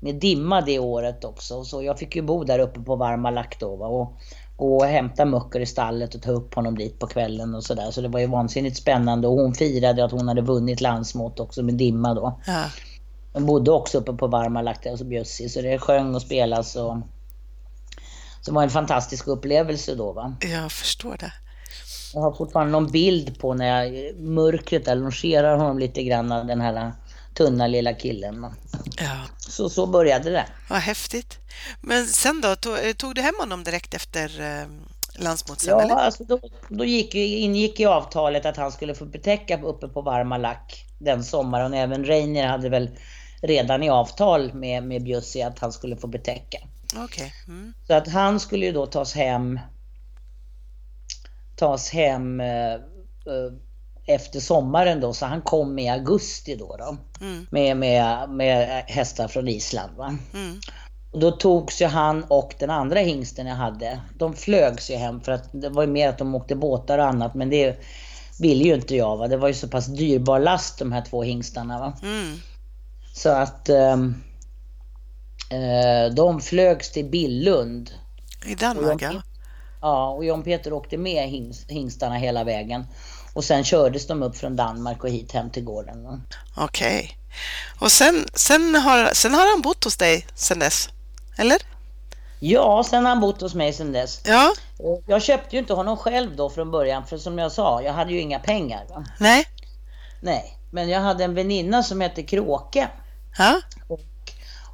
med 0.00 0.14
dimma 0.14 0.60
det 0.60 0.78
året 0.78 1.24
också. 1.24 1.64
Så 1.64 1.82
jag 1.82 1.98
fick 1.98 2.16
ju 2.16 2.22
bo 2.22 2.44
där 2.44 2.58
uppe 2.58 2.80
på 2.80 2.96
varma 2.96 3.30
lack 3.30 3.56
då 3.60 3.76
va? 3.76 3.86
och 3.86 4.18
gå 4.56 4.76
och 4.76 4.86
hämta 4.86 5.24
Mucker 5.24 5.60
i 5.60 5.66
stallet 5.66 6.14
och 6.14 6.22
ta 6.22 6.30
upp 6.30 6.54
honom 6.54 6.78
dit 6.78 6.98
på 6.98 7.06
kvällen 7.06 7.54
och 7.54 7.64
sådär. 7.64 7.90
Så 7.90 8.00
det 8.00 8.08
var 8.08 8.20
ju 8.20 8.26
vansinnigt 8.26 8.76
spännande 8.76 9.28
och 9.28 9.34
hon 9.34 9.54
firade 9.54 10.04
att 10.04 10.12
hon 10.12 10.28
hade 10.28 10.42
vunnit 10.42 10.80
landsmått 10.80 11.40
också 11.40 11.62
med 11.62 11.74
dimma 11.74 12.14
då. 12.14 12.40
Ja. 12.46 12.64
Hon 13.36 13.46
bodde 13.46 13.70
också 13.70 13.98
uppe 13.98 14.12
på 14.12 14.26
varma 14.26 14.62
lack 14.62 14.82
där 14.82 14.90
hos 14.90 15.02
Bjössi 15.02 15.48
så 15.48 15.60
det 15.60 15.78
sjöng 15.78 16.14
och 16.14 16.22
spelas 16.22 16.76
och 16.76 16.96
så 18.40 18.50
det 18.50 18.52
var 18.52 18.62
en 18.62 18.70
fantastisk 18.70 19.26
upplevelse 19.26 19.94
då 19.94 20.12
va. 20.12 20.36
Jag 20.40 20.72
förstår 20.72 21.16
det. 21.20 21.32
Jag 22.14 22.20
har 22.20 22.32
fortfarande 22.32 22.72
någon 22.72 22.90
bild 22.90 23.38
på 23.38 23.54
när 23.54 23.84
jag 23.84 24.14
mörkret 24.16 24.84
där 24.84 24.94
longerar 24.94 25.56
honom 25.56 25.78
lite 25.78 26.02
grann, 26.02 26.28
den 26.28 26.60
här 26.60 26.92
tunna 27.34 27.66
lilla 27.66 27.92
killen. 27.92 28.46
Ja. 28.98 29.16
Så, 29.38 29.68
så 29.68 29.86
började 29.86 30.30
det. 30.30 30.46
Vad 30.68 30.78
häftigt. 30.78 31.38
Men 31.80 32.06
sen 32.06 32.40
då, 32.40 32.56
tog, 32.56 32.96
tog 32.96 33.14
du 33.14 33.20
hem 33.20 33.34
honom 33.38 33.64
direkt 33.64 33.94
efter 33.94 34.40
eh, 34.40 34.66
landsmotsen? 35.22 35.70
Ja, 35.70 35.82
eller? 35.82 35.94
Alltså 35.94 36.24
då, 36.24 36.40
då 36.68 36.84
gick, 36.84 37.14
ingick 37.14 37.80
i 37.80 37.86
avtalet 37.86 38.46
att 38.46 38.56
han 38.56 38.72
skulle 38.72 38.94
få 38.94 39.04
betäcka 39.04 39.62
uppe 39.62 39.88
på 39.88 40.02
varma 40.02 40.36
lack 40.36 40.86
den 40.98 41.24
sommaren. 41.24 41.74
Även 41.74 42.04
Reiner 42.04 42.46
hade 42.46 42.68
väl 42.68 42.90
redan 43.40 43.82
i 43.82 43.90
avtal 43.90 44.54
med, 44.54 44.82
med 44.82 45.02
Bjussi 45.02 45.42
att 45.42 45.58
han 45.58 45.72
skulle 45.72 45.96
få 45.96 46.06
betäcka. 46.06 46.58
Okay. 47.04 47.30
Mm. 47.48 47.74
Så 47.86 47.94
att 47.94 48.08
han 48.08 48.40
skulle 48.40 48.66
ju 48.66 48.72
då 48.72 48.86
tas 48.86 49.14
hem 49.14 49.60
tas 51.56 51.90
hem 51.90 52.40
eh, 52.40 52.74
eh, 52.74 53.52
efter 54.06 54.40
sommaren 54.40 55.00
då, 55.00 55.12
så 55.12 55.26
han 55.26 55.42
kom 55.42 55.78
i 55.78 55.88
augusti 55.88 56.56
då, 56.56 56.76
då 56.76 56.96
mm. 57.20 57.46
med, 57.50 57.76
med, 57.76 58.30
med 58.30 58.84
hästar 58.86 59.28
från 59.28 59.48
Island. 59.48 59.96
Va? 59.96 60.18
Mm. 60.34 60.60
Och 61.10 61.20
då 61.20 61.30
togs 61.30 61.82
ju 61.82 61.86
han 61.86 62.24
och 62.24 62.54
den 62.58 62.70
andra 62.70 62.98
hingsten 62.98 63.46
jag 63.46 63.54
hade, 63.54 64.00
de 64.18 64.34
flögs 64.34 64.90
ju 64.90 64.94
hem 64.94 65.20
för 65.20 65.32
att 65.32 65.48
det 65.52 65.68
var 65.68 65.82
ju 65.82 65.88
mer 65.88 66.08
att 66.08 66.18
de 66.18 66.34
åkte 66.34 66.56
båtar 66.56 66.98
och 66.98 67.06
annat 67.06 67.34
men 67.34 67.50
det 67.50 67.80
ville 68.40 68.64
ju 68.64 68.74
inte 68.74 68.96
jag. 68.96 69.16
Va? 69.16 69.28
Det 69.28 69.36
var 69.36 69.48
ju 69.48 69.54
så 69.54 69.68
pass 69.68 69.86
dyrbar 69.86 70.38
last 70.38 70.78
de 70.78 70.92
här 70.92 71.02
två 71.02 71.22
hingstarna. 71.22 71.78
Va? 71.78 71.92
Mm. 72.02 72.36
Så 73.16 73.28
att 73.28 73.68
um, 73.68 74.24
uh, 75.52 76.14
de 76.14 76.40
flögs 76.40 76.90
till 76.90 77.04
Billund. 77.04 77.90
I 78.46 78.54
Danmark 78.54 79.02
ja. 79.02 79.22
Ja, 79.80 80.08
och 80.08 80.24
John 80.24 80.42
Peter 80.42 80.72
åkte 80.72 80.96
med 80.96 81.28
hingstarna 81.68 82.14
hela 82.14 82.44
vägen. 82.44 82.86
Och 83.32 83.44
sen 83.44 83.64
kördes 83.64 84.06
de 84.06 84.22
upp 84.22 84.36
från 84.36 84.56
Danmark 84.56 85.04
och 85.04 85.10
hit 85.10 85.32
hem 85.32 85.50
till 85.50 85.64
gården. 85.64 86.22
Okej. 86.56 86.98
Okay. 86.98 87.10
Och 87.80 87.92
sen, 87.92 88.26
sen, 88.34 88.74
har, 88.74 89.14
sen 89.14 89.34
har 89.34 89.50
han 89.52 89.62
bott 89.62 89.84
hos 89.84 89.96
dig 89.96 90.26
sen 90.34 90.58
dess? 90.58 90.88
Eller? 91.38 91.58
Ja, 92.40 92.84
sen 92.90 93.04
har 93.04 93.10
han 93.10 93.20
bott 93.20 93.40
hos 93.40 93.54
mig 93.54 93.72
sen 93.72 93.92
dess. 93.92 94.20
Ja. 94.24 94.54
Jag 95.06 95.22
köpte 95.22 95.56
ju 95.56 95.60
inte 95.60 95.74
honom 95.74 95.96
själv 95.96 96.36
då 96.36 96.50
från 96.50 96.70
början, 96.70 97.06
för 97.06 97.18
som 97.18 97.38
jag 97.38 97.52
sa, 97.52 97.82
jag 97.82 97.92
hade 97.92 98.12
ju 98.12 98.20
inga 98.20 98.38
pengar. 98.38 98.86
Va? 98.90 99.04
Nej. 99.18 99.46
Nej, 100.20 100.58
men 100.70 100.88
jag 100.88 101.00
hade 101.00 101.24
en 101.24 101.34
väninna 101.34 101.82
som 101.82 102.00
hette 102.00 102.22
Kråke. 102.22 102.88
Ja. 103.38 103.60
Och 103.88 104.00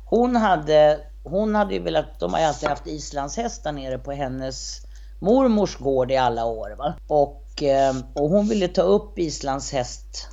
hon 0.05 0.37
hade, 0.37 1.01
hon 1.25 1.55
hade 1.55 1.75
ju 1.75 1.81
velat, 1.81 2.21
de 2.21 2.33
har 2.33 2.41
ju 2.41 2.47
alltid 2.47 2.69
haft 2.69 2.87
islandshästar 2.87 3.73
nere 3.73 3.99
på 3.99 4.13
hennes 4.13 4.83
mormors 5.19 5.77
gård 5.77 6.11
i 6.11 6.17
alla 6.17 6.45
år. 6.45 6.75
Va? 6.79 6.95
Och, 7.07 7.63
ehm, 7.63 8.03
och 8.15 8.29
hon 8.29 8.49
ville 8.49 8.69
ta 8.69 8.83
upp 8.83 9.19
Islands 9.19 9.73
häst, 9.73 10.29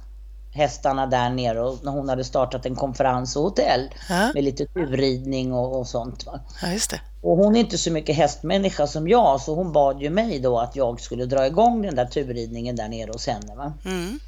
hästarna 0.52 1.06
där 1.06 1.30
nere 1.30 1.62
och 1.62 1.80
när 1.84 1.92
hon 1.92 2.10
hade 2.10 2.24
startat 2.24 2.66
en 2.66 2.76
konferens 2.76 3.36
och 3.36 3.44
hotell 3.44 3.90
Ja, 4.10 4.32
med 4.34 4.44
lite 4.44 4.66
turridning 4.66 5.54
och, 5.54 5.80
och 5.80 5.88
sånt. 5.88 6.26
Va? 6.26 6.40
ja 6.62 6.72
just 6.72 6.90
det. 6.90 7.02
Och 7.22 7.38
hon 7.38 7.56
är 7.56 7.60
inte 7.60 7.78
så 7.78 7.92
mycket 7.92 8.16
hästmänniska 8.16 8.88
som 8.88 9.08
jag 9.08 9.42
så 9.42 9.56
hon 9.56 9.74
bad 9.74 10.02
ju 10.02 10.10
mig 10.10 10.40
då 10.40 10.60
att 10.60 10.76
jag 10.76 11.02
skulle 11.02 11.26
dra 11.26 11.48
igång 11.48 11.82
den 11.82 11.96
där 11.96 12.06
turridningen 12.06 12.76
där 12.76 12.88
nere 12.88 13.12
hos 13.12 13.28
henne. 13.28 13.56
Va? 13.56 13.74
Mm. 13.86 14.20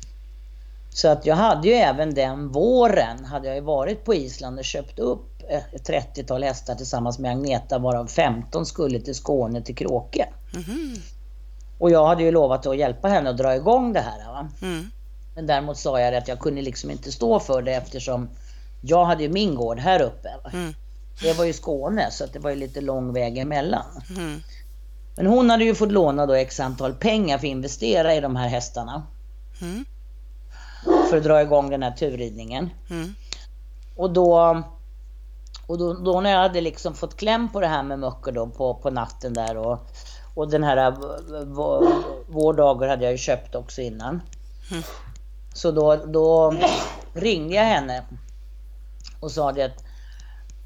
Så 0.94 1.08
att 1.08 1.26
jag 1.26 1.36
hade 1.36 1.68
ju 1.68 1.74
även 1.74 2.14
den 2.14 2.52
våren 2.52 3.26
hade 3.26 3.48
jag 3.48 3.56
ju 3.56 3.62
varit 3.62 4.06
på 4.06 4.14
Island 4.14 4.60
och 4.60 4.66
köpt 4.66 5.00
upp 5.00 5.44
ett 5.50 5.90
30-tal 5.90 6.44
hästar 6.44 6.76
tillsammans 6.76 7.20
med 7.20 7.32
Agneta 7.32 7.80
varav 7.80 8.08
15 8.08 8.66
skulle 8.66 9.00
till 9.00 9.16
Skåne 9.16 9.62
till 9.62 9.76
Kråke. 9.76 10.28
Mhm. 10.54 10.96
Och 11.80 11.92
jag 11.92 12.08
hade 12.08 12.24
ju 12.24 12.32
lovat 12.32 12.66
att 12.66 12.78
hjälpa 12.78 13.08
henne 13.08 13.30
att 13.30 13.38
dra 13.38 13.56
igång 13.56 13.94
det 13.94 14.00
här. 14.00 14.48
Mm. 14.62 14.92
Men 15.36 15.48
däremot 15.48 15.78
sa 15.78 16.00
jag 16.00 16.16
att 16.16 16.28
jag 16.28 16.40
kunde 16.40 16.62
liksom 16.62 16.92
inte 16.92 17.12
stå 17.12 17.40
för 17.40 17.62
det 17.62 17.74
eftersom 17.74 18.30
jag 18.82 19.06
hade 19.06 19.24
ju 19.24 19.30
min 19.30 19.56
gård 19.56 19.80
här 19.80 20.02
uppe. 20.02 20.30
Mm. 20.54 20.74
Det 21.22 21.34
var 21.38 21.46
ju 21.46 21.54
Skåne 21.54 22.12
så 22.12 22.24
att 22.24 22.34
det 22.34 22.40
var 22.40 22.50
ju 22.50 22.56
lite 22.56 22.82
lång 22.82 23.14
väg 23.14 23.38
emellan. 23.38 23.86
Mm. 24.18 24.42
Men 25.16 25.28
hon 25.28 25.50
hade 25.50 25.64
ju 25.64 25.76
fått 25.76 25.92
låna 25.92 26.26
då 26.26 26.34
x 26.34 26.60
antal 26.60 26.94
pengar 26.94 27.38
för 27.38 27.48
att 27.48 27.52
investera 27.52 28.16
i 28.16 28.20
de 28.20 28.36
här 28.36 28.48
hästarna. 28.48 29.04
Mm. 29.62 29.86
För 31.12 31.18
att 31.18 31.24
dra 31.24 31.42
igång 31.42 31.70
den 31.70 31.84
här 31.84 31.92
turridningen. 31.92 32.70
Mm. 32.90 33.16
Och 33.96 34.12
då, 34.14 34.64
och 35.68 35.78
då, 35.78 35.94
då 35.94 36.22
när 36.22 36.32
jag 36.32 36.40
hade 36.40 36.62
liksom 36.62 36.94
fått 36.94 37.18
kläm 37.18 37.50
på 37.52 37.60
det 37.60 37.68
här 37.68 37.84
med 37.84 38.00
Möcker 38.00 38.32
då 38.32 38.48
på, 38.48 38.74
på 38.74 38.90
natten 38.90 39.34
där 39.34 39.58
och, 39.58 39.80
och 40.34 40.50
den 40.50 40.64
här 40.64 40.78
eh, 40.78 41.00
v- 41.00 41.46
v- 41.46 42.04
vårdagar 42.28 42.88
hade 42.88 43.04
jag 43.04 43.12
ju 43.12 43.18
köpt 43.18 43.56
också 43.56 43.82
innan. 43.82 44.22
Mm. 44.72 44.84
Så 45.54 45.72
då, 45.72 45.96
då 45.96 46.54
ringde 47.14 47.56
jag 47.56 47.64
henne 47.64 48.04
och 49.20 49.32
sa 49.32 49.52
det 49.52 49.64
att 49.64 49.84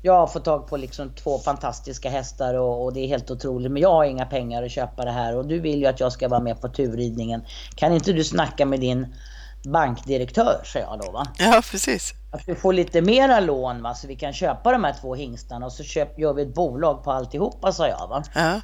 jag 0.01 0.13
har 0.13 0.27
fått 0.27 0.45
tag 0.45 0.67
på 0.67 0.77
liksom 0.77 1.09
två 1.09 1.37
fantastiska 1.37 2.09
hästar 2.09 2.53
och, 2.53 2.83
och 2.83 2.93
det 2.93 2.99
är 2.99 3.07
helt 3.07 3.31
otroligt 3.31 3.71
men 3.71 3.81
jag 3.81 3.91
har 3.91 4.05
inga 4.05 4.25
pengar 4.25 4.63
att 4.63 4.71
köpa 4.71 5.05
det 5.05 5.11
här 5.11 5.35
och 5.35 5.45
du 5.45 5.59
vill 5.59 5.79
ju 5.79 5.85
att 5.85 5.99
jag 5.99 6.11
ska 6.11 6.27
vara 6.27 6.39
med 6.41 6.61
på 6.61 6.69
turridningen. 6.69 7.45
Kan 7.75 7.93
inte 7.93 8.13
du 8.13 8.23
snacka 8.23 8.65
med 8.65 8.79
din 8.79 9.15
bankdirektör, 9.65 10.62
sa 10.63 10.79
jag 10.79 11.00
då 11.00 11.12
va? 11.12 11.27
Ja, 11.38 11.62
precis. 11.72 12.13
Att 12.31 12.41
vi 12.48 12.55
får 12.55 12.74
lite 12.74 13.01
mera 13.01 13.39
lån 13.39 13.81
va, 13.81 13.95
så 13.95 14.07
vi 14.07 14.15
kan 14.15 14.34
köpa 14.34 14.72
de 14.72 14.84
här 14.84 14.95
två 15.01 15.15
hingstarna 15.15 15.65
och 15.65 15.74
så 15.74 15.84
köp, 15.84 16.19
gör 16.19 16.34
vi 16.34 16.41
ett 16.41 16.53
bolag 16.53 17.03
på 17.03 17.12
alltihopa 17.12 17.72
sa 17.72 17.88
jag 17.88 18.07
va. 18.07 18.24
Ja. 18.36 18.62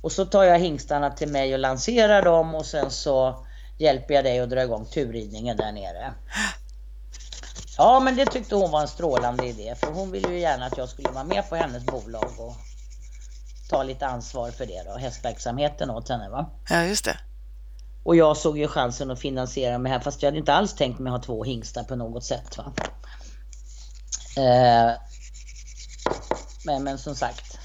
Och 0.00 0.12
så 0.12 0.24
tar 0.24 0.44
jag 0.44 0.58
hingstarna 0.58 1.10
till 1.10 1.28
mig 1.28 1.52
och 1.52 1.58
lanserar 1.58 2.22
dem 2.22 2.54
och 2.54 2.66
sen 2.66 2.90
så 2.90 3.46
hjälper 3.78 4.14
jag 4.14 4.24
dig 4.24 4.40
att 4.40 4.50
dra 4.50 4.62
igång 4.62 4.86
turridningen 4.86 5.56
där 5.56 5.72
nere. 5.72 6.14
Ja 7.78 8.00
men 8.00 8.16
det 8.16 8.26
tyckte 8.26 8.54
hon 8.54 8.70
var 8.70 8.80
en 8.80 8.88
strålande 8.88 9.46
idé 9.46 9.74
för 9.80 9.92
hon 9.92 10.10
ville 10.10 10.28
ju 10.28 10.38
gärna 10.38 10.66
att 10.66 10.78
jag 10.78 10.88
skulle 10.88 11.08
vara 11.10 11.24
med 11.24 11.48
på 11.48 11.56
hennes 11.56 11.84
bolag 11.84 12.30
och 12.38 12.56
ta 13.70 13.82
lite 13.82 14.06
ansvar 14.06 14.50
för 14.50 14.66
det 14.66 14.82
då, 14.86 14.98
hästverksamheten 14.98 15.90
åt 15.90 16.08
henne 16.08 16.28
va. 16.28 16.50
ja, 16.68 16.84
just 16.84 17.04
det. 17.04 17.16
Och 18.04 18.16
jag 18.16 18.36
såg 18.36 18.58
ju 18.58 18.68
chansen 18.68 19.10
att 19.10 19.20
finansiera 19.20 19.78
mig 19.78 19.92
här 19.92 20.00
fast 20.00 20.22
jag 20.22 20.26
hade 20.26 20.38
inte 20.38 20.54
alls 20.54 20.74
tänkt 20.74 20.98
mig 20.98 21.12
ha 21.12 21.18
två 21.18 21.44
hingstar 21.44 21.82
på 21.82 21.96
något 21.96 22.24
sätt. 22.24 22.58
Va? 22.58 22.72
Eh, 24.36 24.92
men, 26.64 26.84
men 26.84 26.98
som 26.98 27.14
sagt. 27.14 27.58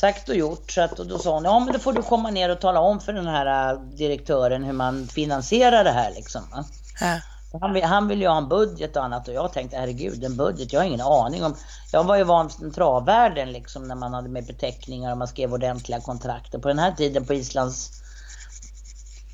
Sagt 0.00 0.28
och 0.28 0.34
gjort. 0.34 0.70
Så 0.70 0.80
att, 0.80 0.98
och 0.98 1.06
då 1.06 1.18
sa 1.18 1.34
hon, 1.34 1.44
ja 1.44 1.58
men 1.58 1.72
då 1.72 1.78
får 1.78 1.92
du 1.92 2.02
komma 2.02 2.30
ner 2.30 2.48
och 2.48 2.60
tala 2.60 2.80
om 2.80 3.00
för 3.00 3.12
den 3.12 3.26
här 3.26 3.72
eh, 3.72 3.80
direktören 3.80 4.64
hur 4.64 4.72
man 4.72 5.06
finansierar 5.06 5.84
det 5.84 5.90
här 5.90 6.10
liksom. 6.14 6.42
Va? 6.50 6.64
Ja. 7.00 7.20
Han 7.60 7.72
vill, 7.72 7.84
han 7.84 8.08
vill 8.08 8.20
ju 8.20 8.28
ha 8.28 8.38
en 8.38 8.48
budget 8.48 8.96
och 8.96 9.04
annat 9.04 9.28
och 9.28 9.34
jag 9.34 9.52
tänkte 9.52 9.76
herregud 9.76 10.24
en 10.24 10.36
budget, 10.36 10.72
jag 10.72 10.80
har 10.80 10.86
ingen 10.86 11.00
aning 11.00 11.44
om. 11.44 11.56
Jag 11.92 12.04
var 12.04 12.16
ju 12.16 12.24
van 12.24 12.50
vid 12.60 12.74
travvärlden 12.74 13.52
liksom 13.52 13.88
när 13.88 13.94
man 13.94 14.14
hade 14.14 14.28
med 14.28 14.46
beteckningar 14.46 15.12
och 15.12 15.18
man 15.18 15.28
skrev 15.28 15.54
ordentliga 15.54 16.00
kontrakt. 16.00 16.54
Och 16.54 16.62
på 16.62 16.68
den 16.68 16.78
här 16.78 16.92
tiden 16.92 17.24
på 17.24 17.34
Islands 17.34 18.02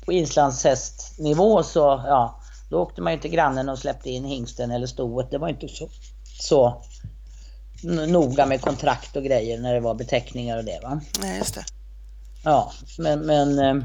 på 0.07 0.13
islandshästnivå 0.13 1.63
så 1.63 1.79
ja, 1.79 2.39
då 2.69 2.79
åkte 2.79 3.01
man 3.01 3.13
ju 3.13 3.19
till 3.19 3.31
grannen 3.31 3.69
och 3.69 3.79
släppte 3.79 4.09
in 4.09 4.25
hingsten 4.25 4.71
eller 4.71 4.87
stoet. 4.87 5.31
Det 5.31 5.37
var 5.37 5.49
inte 5.49 5.67
så, 5.67 5.89
så 6.39 6.83
noga 8.07 8.45
med 8.45 8.61
kontrakt 8.61 9.15
och 9.15 9.23
grejer 9.23 9.59
när 9.59 9.73
det 9.73 9.79
var 9.79 9.95
beteckningar 9.95 10.57
och 10.57 10.63
det 10.63 10.79
va. 10.83 11.01
Nej, 11.21 11.37
just 11.37 11.55
det. 11.55 11.65
Ja, 12.43 12.71
men, 12.97 13.19
men, 13.19 13.59
eh, 13.59 13.83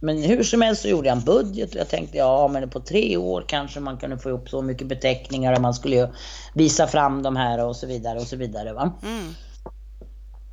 men 0.00 0.22
hur 0.22 0.42
som 0.42 0.62
helst 0.62 0.82
så 0.82 0.88
gjorde 0.88 1.08
jag 1.08 1.16
en 1.16 1.24
budget 1.24 1.70
och 1.70 1.80
jag 1.80 1.88
tänkte 1.88 2.18
ja 2.18 2.48
men 2.48 2.70
på 2.70 2.80
tre 2.80 3.16
år 3.16 3.44
kanske 3.48 3.80
man 3.80 3.98
kunde 3.98 4.18
få 4.18 4.28
ihop 4.28 4.48
så 4.48 4.62
mycket 4.62 4.86
beteckningar 4.86 5.52
och 5.52 5.62
man 5.62 5.74
skulle 5.74 5.96
ju 5.96 6.08
visa 6.54 6.86
fram 6.86 7.22
de 7.22 7.36
här 7.36 7.64
och 7.64 7.76
så 7.76 7.86
vidare 7.86 8.18
och 8.18 8.26
så 8.26 8.36
vidare 8.36 8.72
va. 8.72 8.92
Mm. 9.02 9.34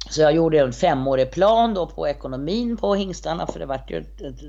Så 0.10 0.22
jag 0.22 0.36
gjorde 0.36 0.60
en 0.60 0.74
femårig 0.74 1.32
plan 1.32 1.74
då 1.74 1.88
på 1.88 2.08
ekonomin 2.08 2.78
på 2.78 2.96
hingstarna 2.96 3.48
för 3.48 3.60
det 3.60 3.66
vart 3.66 3.92
ju 3.92 3.98
ett, 3.98 4.22
ett 4.22 4.42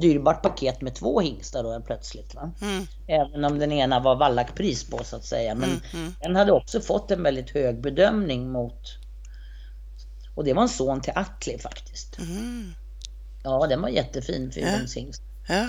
dyrbart 0.00 0.42
paket 0.42 0.80
med 0.80 0.94
två 0.94 1.20
hingstar 1.20 1.62
då 1.62 1.80
plötsligt. 1.86 2.34
Va? 2.34 2.50
Mm. 2.62 2.86
Även 3.06 3.44
om 3.44 3.58
den 3.58 3.72
ena 3.72 4.00
var 4.00 4.16
vallackpris 4.16 4.90
på 4.90 5.04
så 5.04 5.16
att 5.16 5.24
säga. 5.24 5.54
Men 5.54 5.68
Mm. 5.70 5.80
Mm. 5.94 6.14
den 6.20 6.36
hade 6.36 6.52
också 6.52 6.80
fått 6.80 7.10
en 7.10 7.22
väldigt 7.22 7.50
hög 7.50 7.80
bedömning 7.80 8.52
mot 8.52 8.98
och 10.34 10.44
det 10.44 10.52
var 10.52 10.62
en 10.62 10.68
son 10.68 11.00
till 11.00 11.12
Atli 11.16 11.58
faktiskt. 11.58 12.18
Mm. 12.18 12.72
Ja, 13.44 13.66
den 13.66 13.82
var 13.82 13.88
jättefin 13.88 14.52
för 14.52 14.60
Ja. 14.60 14.66
Ja. 15.48 15.66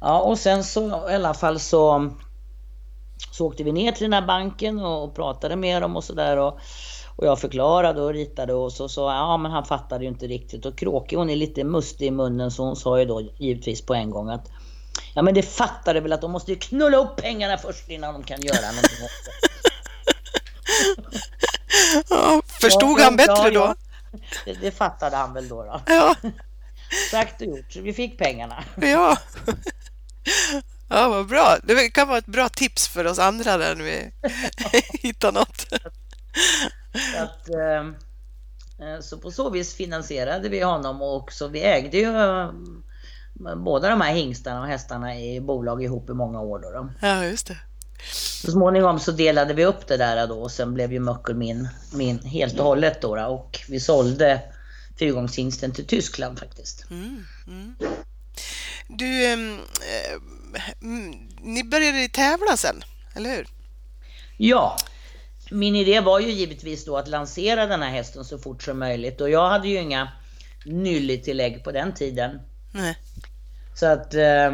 Ja, 0.00 0.20
och 0.20 0.38
sen 0.38 0.64
så 0.64 1.10
i 1.10 1.14
alla 1.14 1.34
fall 1.34 1.60
så, 1.60 2.10
så 3.32 3.46
åkte 3.46 3.64
vi 3.64 3.72
ner 3.72 3.92
till 3.92 4.02
den 4.02 4.12
här 4.12 4.26
banken 4.26 4.78
och, 4.80 5.04
och 5.04 5.14
pratade 5.14 5.56
med 5.56 5.82
dem 5.82 5.96
och 5.96 6.04
sådär. 6.04 6.52
Och, 7.16 7.26
jag 7.26 7.40
förklarade 7.40 8.02
och 8.02 8.12
ritade 8.12 8.54
och 8.54 8.72
så 8.72 8.88
sa 8.88 9.14
ja 9.14 9.36
men 9.36 9.52
han 9.52 9.64
fattade 9.64 10.04
ju 10.04 10.10
inte 10.10 10.26
riktigt. 10.26 10.66
Och 10.66 10.78
Kråke 10.78 11.16
hon 11.16 11.30
är 11.30 11.36
lite 11.36 11.64
mustig 11.64 12.06
i 12.06 12.10
munnen 12.10 12.50
så 12.50 12.64
hon 12.64 12.76
sa 12.76 12.98
ju 12.98 13.04
då 13.04 13.20
givetvis 13.38 13.86
på 13.86 13.94
en 13.94 14.10
gång 14.10 14.30
att 14.30 14.48
Ja 15.14 15.22
men 15.22 15.34
det 15.34 15.42
fattar 15.42 15.94
du 15.94 16.00
väl 16.00 16.12
att 16.12 16.20
de 16.20 16.32
måste 16.32 16.52
ju 16.52 16.58
knulla 16.58 16.96
upp 16.96 17.16
pengarna 17.16 17.58
först 17.58 17.88
innan 17.88 18.14
de 18.14 18.22
kan 18.22 18.40
göra 18.40 18.66
någonting 18.66 19.04
åt. 19.04 19.10
Ja, 22.10 22.42
förstod 22.46 23.00
Ja, 23.00 23.04
han 23.04 23.16
bättre 23.16 23.48
ja. 23.48 23.50
då? 23.50 23.74
Det, 24.44 24.52
det 24.52 24.70
fattade 24.70 25.16
han 25.16 25.34
väl 25.34 25.48
då. 25.48 25.62
då. 25.62 25.80
Ja. 25.86 26.14
Sagt 27.10 27.40
och 27.40 27.46
gjort, 27.46 27.72
så 27.72 27.80
vi 27.80 27.92
fick 27.92 28.18
pengarna. 28.18 28.64
Ja. 28.80 29.16
Ja, 30.88 31.08
vad 31.08 31.26
bra. 31.26 31.56
Det 31.62 31.90
kan 31.90 32.08
vara 32.08 32.18
ett 32.18 32.26
bra 32.26 32.48
tips 32.48 32.88
för 32.88 33.06
oss 33.06 33.18
andra 33.18 33.56
där 33.56 33.74
när 33.74 33.84
vi 33.84 34.12
hittar 35.02 35.32
något. 35.32 35.66
Så, 36.92 37.22
att, 37.22 37.48
eh, 37.48 37.86
eh, 38.88 39.00
så 39.00 39.18
på 39.18 39.30
så 39.30 39.50
vis 39.50 39.74
finansierade 39.74 40.48
vi 40.48 40.60
honom 40.60 41.02
och 41.02 41.32
så 41.32 41.48
vi 41.48 41.62
ägde 41.62 41.98
ju 41.98 42.16
eh, 42.16 42.50
båda 43.56 43.88
de 43.88 44.00
här 44.00 44.14
hingstarna 44.14 44.60
och 44.60 44.66
hästarna 44.66 45.18
i 45.18 45.40
bolag 45.40 45.82
ihop 45.82 46.10
i 46.10 46.12
många 46.12 46.40
år. 46.40 46.58
Då, 46.58 46.70
då. 46.70 46.88
Ja, 47.00 47.24
just 47.24 47.46
det. 47.46 47.56
Så 48.42 48.50
småningom 48.50 49.00
så 49.00 49.12
delade 49.12 49.54
vi 49.54 49.64
upp 49.64 49.86
det 49.86 49.96
där 49.96 50.26
då 50.26 50.42
och 50.42 50.50
sen 50.50 50.74
blev 50.74 50.92
ju 50.92 51.00
Möckel 51.00 51.34
min, 51.34 51.68
min 51.92 52.18
helt 52.18 52.58
och 52.58 52.64
hållet 52.64 53.02
då, 53.02 53.16
då 53.16 53.22
och 53.22 53.60
vi 53.68 53.80
sålde 53.80 54.40
fyrgångshingsten 54.98 55.72
till 55.72 55.86
Tyskland 55.86 56.38
faktiskt. 56.38 56.90
Mm, 56.90 57.24
mm. 57.46 57.74
Du, 58.88 59.24
ehm, 59.24 59.58
eh, 59.80 60.18
mm, 60.82 61.28
ni 61.40 61.64
började 61.64 62.08
tävla 62.08 62.56
sen, 62.56 62.84
eller 63.14 63.30
hur? 63.30 63.46
Ja, 64.36 64.76
min 65.52 65.76
idé 65.76 66.00
var 66.00 66.20
ju 66.20 66.30
givetvis 66.30 66.84
då 66.84 66.96
att 66.96 67.08
lansera 67.08 67.66
den 67.66 67.82
här 67.82 67.90
hästen 67.90 68.24
så 68.24 68.38
fort 68.38 68.62
som 68.62 68.78
möjligt 68.78 69.20
och 69.20 69.30
jag 69.30 69.48
hade 69.48 69.68
ju 69.68 69.80
inga 69.80 70.08
nylletillägg 70.64 71.64
på 71.64 71.72
den 71.72 71.94
tiden. 71.94 72.40
Nej. 72.72 72.96
Så 73.74 73.86
att 73.86 74.14
eh, 74.14 74.46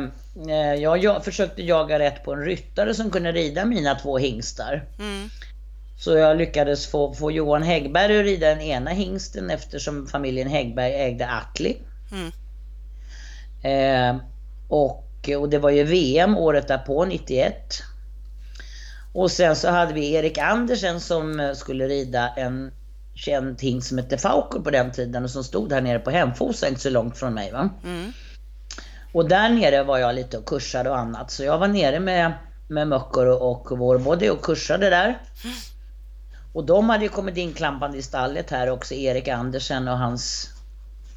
eh, 0.48 0.74
jag, 0.78 1.04
jag 1.04 1.24
försökte 1.24 1.62
jaga 1.62 1.98
rätt 1.98 2.24
på 2.24 2.32
en 2.32 2.44
ryttare 2.44 2.94
som 2.94 3.10
kunde 3.10 3.32
rida 3.32 3.64
mina 3.64 3.94
två 3.94 4.18
hingstar. 4.18 4.84
Mm. 4.98 5.28
Så 5.98 6.16
jag 6.16 6.36
lyckades 6.36 6.86
få, 6.86 7.14
få 7.14 7.30
Johan 7.30 7.62
Häggberg 7.62 8.18
att 8.18 8.24
rida 8.24 8.48
den 8.48 8.60
ena 8.60 8.90
hingsten 8.90 9.50
eftersom 9.50 10.06
familjen 10.06 10.48
Häggberg 10.48 10.94
ägde 10.94 11.28
Atli. 11.30 11.76
Mm. 12.12 12.32
Eh, 13.62 14.22
och, 14.68 15.04
och 15.38 15.48
det 15.48 15.58
var 15.58 15.70
ju 15.70 15.84
VM 15.84 16.36
året 16.36 16.68
därpå, 16.68 17.04
91. 17.04 17.82
Och 19.18 19.30
sen 19.30 19.56
så 19.56 19.70
hade 19.70 19.92
vi 19.92 20.12
Erik 20.12 20.38
Andersen 20.38 21.00
som 21.00 21.40
eh, 21.40 21.52
skulle 21.52 21.88
rida 21.88 22.28
en 22.28 22.70
känd 23.14 23.60
hingst 23.62 23.88
som 23.88 23.98
hette 23.98 24.18
Fauker 24.18 24.60
på 24.60 24.70
den 24.70 24.92
tiden 24.92 25.24
och 25.24 25.30
som 25.30 25.44
stod 25.44 25.72
här 25.72 25.80
nere 25.80 25.98
på 25.98 26.10
Hemfosa, 26.10 26.68
inte 26.68 26.80
så 26.80 26.90
långt 26.90 27.18
från 27.18 27.34
mig. 27.34 27.52
Va? 27.52 27.70
Mm. 27.84 28.12
Och 29.12 29.28
där 29.28 29.48
nere 29.48 29.82
var 29.82 29.98
jag 29.98 30.14
lite 30.14 30.38
och 30.38 30.44
kursade 30.46 30.90
och 30.90 30.98
annat. 30.98 31.30
Så 31.30 31.44
jag 31.44 31.58
var 31.58 31.68
nere 31.68 32.00
med, 32.00 32.32
med 32.68 32.88
Möckor 32.88 33.26
och, 33.26 33.72
och 33.72 33.78
Vårbody 33.78 34.28
och 34.28 34.42
kursade 34.42 34.90
där. 34.90 35.18
Och 36.52 36.64
de 36.64 36.88
hade 36.88 37.04
ju 37.04 37.08
kommit 37.08 37.36
inklampande 37.36 37.98
i 37.98 38.02
stallet 38.02 38.50
här 38.50 38.70
också, 38.70 38.94
Erik 38.94 39.28
Andersen 39.28 39.88
och 39.88 39.98
hans 39.98 40.50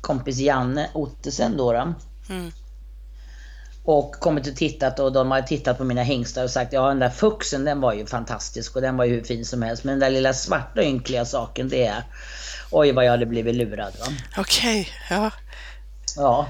kompis 0.02 0.40
Janne 0.40 0.90
Ottesen 0.94 1.58
då. 1.58 1.74
då. 1.74 1.94
Mm. 2.30 2.52
Och 3.84 4.12
kommit 4.12 4.48
och 4.48 4.56
tittat 4.56 5.00
och 5.00 5.12
de 5.12 5.32
har 5.32 5.42
tittat 5.42 5.78
på 5.78 5.84
mina 5.84 6.04
hingstar 6.04 6.44
och 6.44 6.50
sagt 6.50 6.74
ja 6.74 6.88
den 6.88 7.00
där 7.00 7.10
fuxen 7.10 7.66
den 7.66 7.82
var 7.82 7.94
ju 7.94 8.06
fantastisk 8.06 8.76
och 8.76 8.82
den 8.82 8.98
var 8.98 9.06
ju 9.06 9.16
hur 9.16 9.24
fin 9.24 9.46
som 9.46 9.62
helst. 9.62 9.84
Men 9.84 9.92
den 9.92 10.00
där 10.00 10.10
lilla 10.10 10.34
svarta 10.34 10.84
ynkliga 10.84 11.26
saken 11.26 11.70
det 11.70 11.86
är 11.86 12.04
oj 12.72 12.92
vad 12.92 13.06
jag 13.06 13.12
hade 13.12 13.26
blivit 13.26 13.56
lurad. 13.56 13.94
Okej, 14.38 14.82
okay, 14.82 15.18
ja. 15.18 15.32
Ja. 16.16 16.48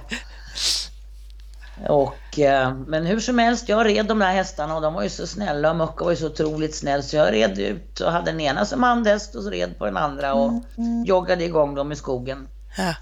Och, 1.87 2.39
eh, 2.39 2.75
men 2.87 3.05
hur 3.05 3.19
som 3.19 3.39
helst, 3.39 3.69
jag 3.69 3.85
red 3.85 4.05
de 4.05 4.19
där 4.19 4.31
hästarna 4.31 4.75
och 4.75 4.81
de 4.81 4.93
var 4.93 5.03
ju 5.03 5.09
så 5.09 5.27
snälla 5.27 5.69
och 5.69 5.75
Mucka 5.75 6.03
var 6.03 6.11
ju 6.11 6.17
så 6.17 6.25
otroligt 6.25 6.75
snäll 6.75 7.03
så 7.03 7.15
jag 7.15 7.33
red 7.33 7.59
ut 7.59 7.99
och 7.99 8.11
hade 8.11 8.31
den 8.31 8.39
ena 8.39 8.65
som 8.65 8.83
handhäst 8.83 9.35
och 9.35 9.43
så 9.43 9.49
red 9.49 9.77
på 9.77 9.85
den 9.85 9.97
andra 9.97 10.33
och 10.33 10.49
mm, 10.49 10.63
mm. 10.77 11.05
joggade 11.05 11.43
igång 11.43 11.75
dem 11.75 11.91
i 11.91 11.95
skogen. 11.95 12.47
Ja. 12.77 12.95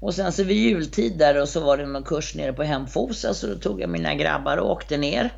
Och 0.00 0.14
sen 0.14 0.32
så 0.32 0.42
vid 0.42 0.56
jultid 0.56 1.18
där 1.18 1.40
och 1.40 1.48
så 1.48 1.60
var 1.60 1.76
det 1.76 1.86
någon 1.86 2.02
kurs 2.02 2.34
nere 2.34 2.52
på 2.52 2.62
Hemfosa 2.62 3.34
så 3.34 3.46
då 3.46 3.54
tog 3.54 3.80
jag 3.80 3.90
mina 3.90 4.14
grabbar 4.14 4.56
och 4.56 4.70
åkte 4.70 4.96
ner. 4.96 5.30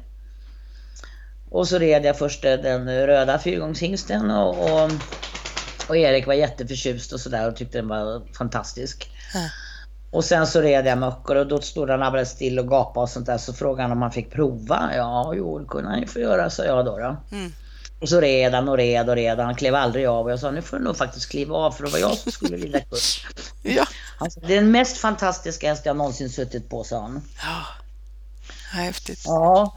Och 1.51 1.69
så 1.69 1.79
red 1.79 2.05
jag 2.05 2.19
först 2.19 2.43
den 2.43 3.07
röda 3.07 3.39
fyrgångshingsten 3.39 4.31
och, 4.31 4.51
och, 4.51 4.91
och, 5.89 5.97
Erik 5.97 6.27
var 6.27 6.35
jätteförtjust 6.35 7.13
och 7.13 7.21
sådär 7.21 7.49
och 7.49 7.57
tyckte 7.57 7.79
den 7.79 7.89
var 7.89 8.23
fantastisk. 8.39 9.11
Ja. 9.35 9.41
Och 10.11 10.25
sen 10.25 10.47
så 10.47 10.61
red 10.61 10.87
jag 10.87 10.99
möckor 10.99 11.37
och 11.37 11.47
då 11.47 11.61
stod 11.61 11.91
han 11.91 12.03
alldeles 12.03 12.31
still 12.31 12.59
och 12.59 12.69
gapade 12.69 13.03
och 13.03 13.09
sånt 13.09 13.27
där 13.27 13.39
så 13.39 13.53
frågade 13.53 13.83
han 13.83 13.93
om 13.93 14.03
han 14.03 14.13
fick 14.13 14.31
prova. 14.31 14.91
Ja, 14.97 15.33
jo 15.37 15.59
det 15.59 15.65
kunde 15.65 15.91
han 15.91 16.01
ju 16.01 16.07
få 16.07 16.19
göra, 16.19 16.51
sa 16.51 16.65
jag 16.65 16.85
då. 16.85 16.99
då. 16.99 17.17
Mm. 17.33 17.53
Och 18.01 18.09
så 18.09 18.21
red 18.21 18.55
han 18.55 18.69
och 18.69 18.77
red 18.77 19.09
och 19.09 19.15
red. 19.15 19.39
Han 19.39 19.55
klev 19.55 19.75
aldrig 19.75 20.07
av 20.07 20.25
och 20.25 20.33
jag 20.33 20.41
sa 20.41 20.51
nu 20.51 20.63
får 20.63 20.77
du 20.77 20.85
nog 20.85 20.97
faktiskt 20.97 21.29
kliva 21.29 21.57
av 21.57 21.71
för 21.71 21.85
det 21.85 21.91
var 21.91 21.99
jag 21.99 22.19
som 22.19 22.33
skulle 22.33 22.57
rida 22.57 22.81
kurs. 22.81 23.27
ja. 23.63 23.87
Alltså, 24.19 24.41
det 24.41 24.53
är 24.57 24.61
den 24.61 24.71
mest 24.71 24.97
fantastiska 24.97 25.69
häst 25.69 25.87
jag 25.87 25.97
någonsin 25.97 26.31
suttit 26.31 26.71
på, 26.71 26.85
sa 26.85 27.01
han. 27.01 27.23
Ja, 27.43 27.65
häftigt. 28.71 29.23
Ja. 29.25 29.75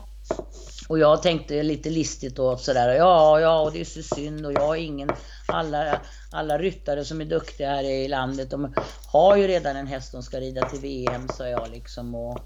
Och 0.88 1.00
jag 1.00 1.24
tänkte 1.24 1.64
lite 1.64 1.90
listigt 1.90 2.36
då 2.36 2.58
sådär, 2.58 2.96
ja, 2.96 3.40
ja, 3.40 3.62
och 3.62 3.72
det 3.72 3.82
är 3.82 3.86
så 3.86 4.16
synd 4.16 4.46
och 4.46 4.54
jag 4.54 4.68
har 4.68 4.76
ingen, 4.76 5.12
alla, 5.46 6.02
alla 6.32 6.58
ryttare 6.58 7.06
som 7.06 7.22
är 7.22 7.26
duktiga 7.26 7.70
här 7.70 7.84
i 7.84 8.08
landet, 8.08 8.50
de 8.50 8.74
har 9.06 9.36
ju 9.36 9.48
redan 9.48 9.76
en 9.76 9.88
häst 9.88 10.12
de 10.12 10.24
ska 10.24 10.40
rida 10.40 10.70
till 10.70 10.80
VM, 10.80 11.30
sa 11.38 11.48
jag 11.48 11.70
liksom. 11.72 12.16
Och, 12.16 12.40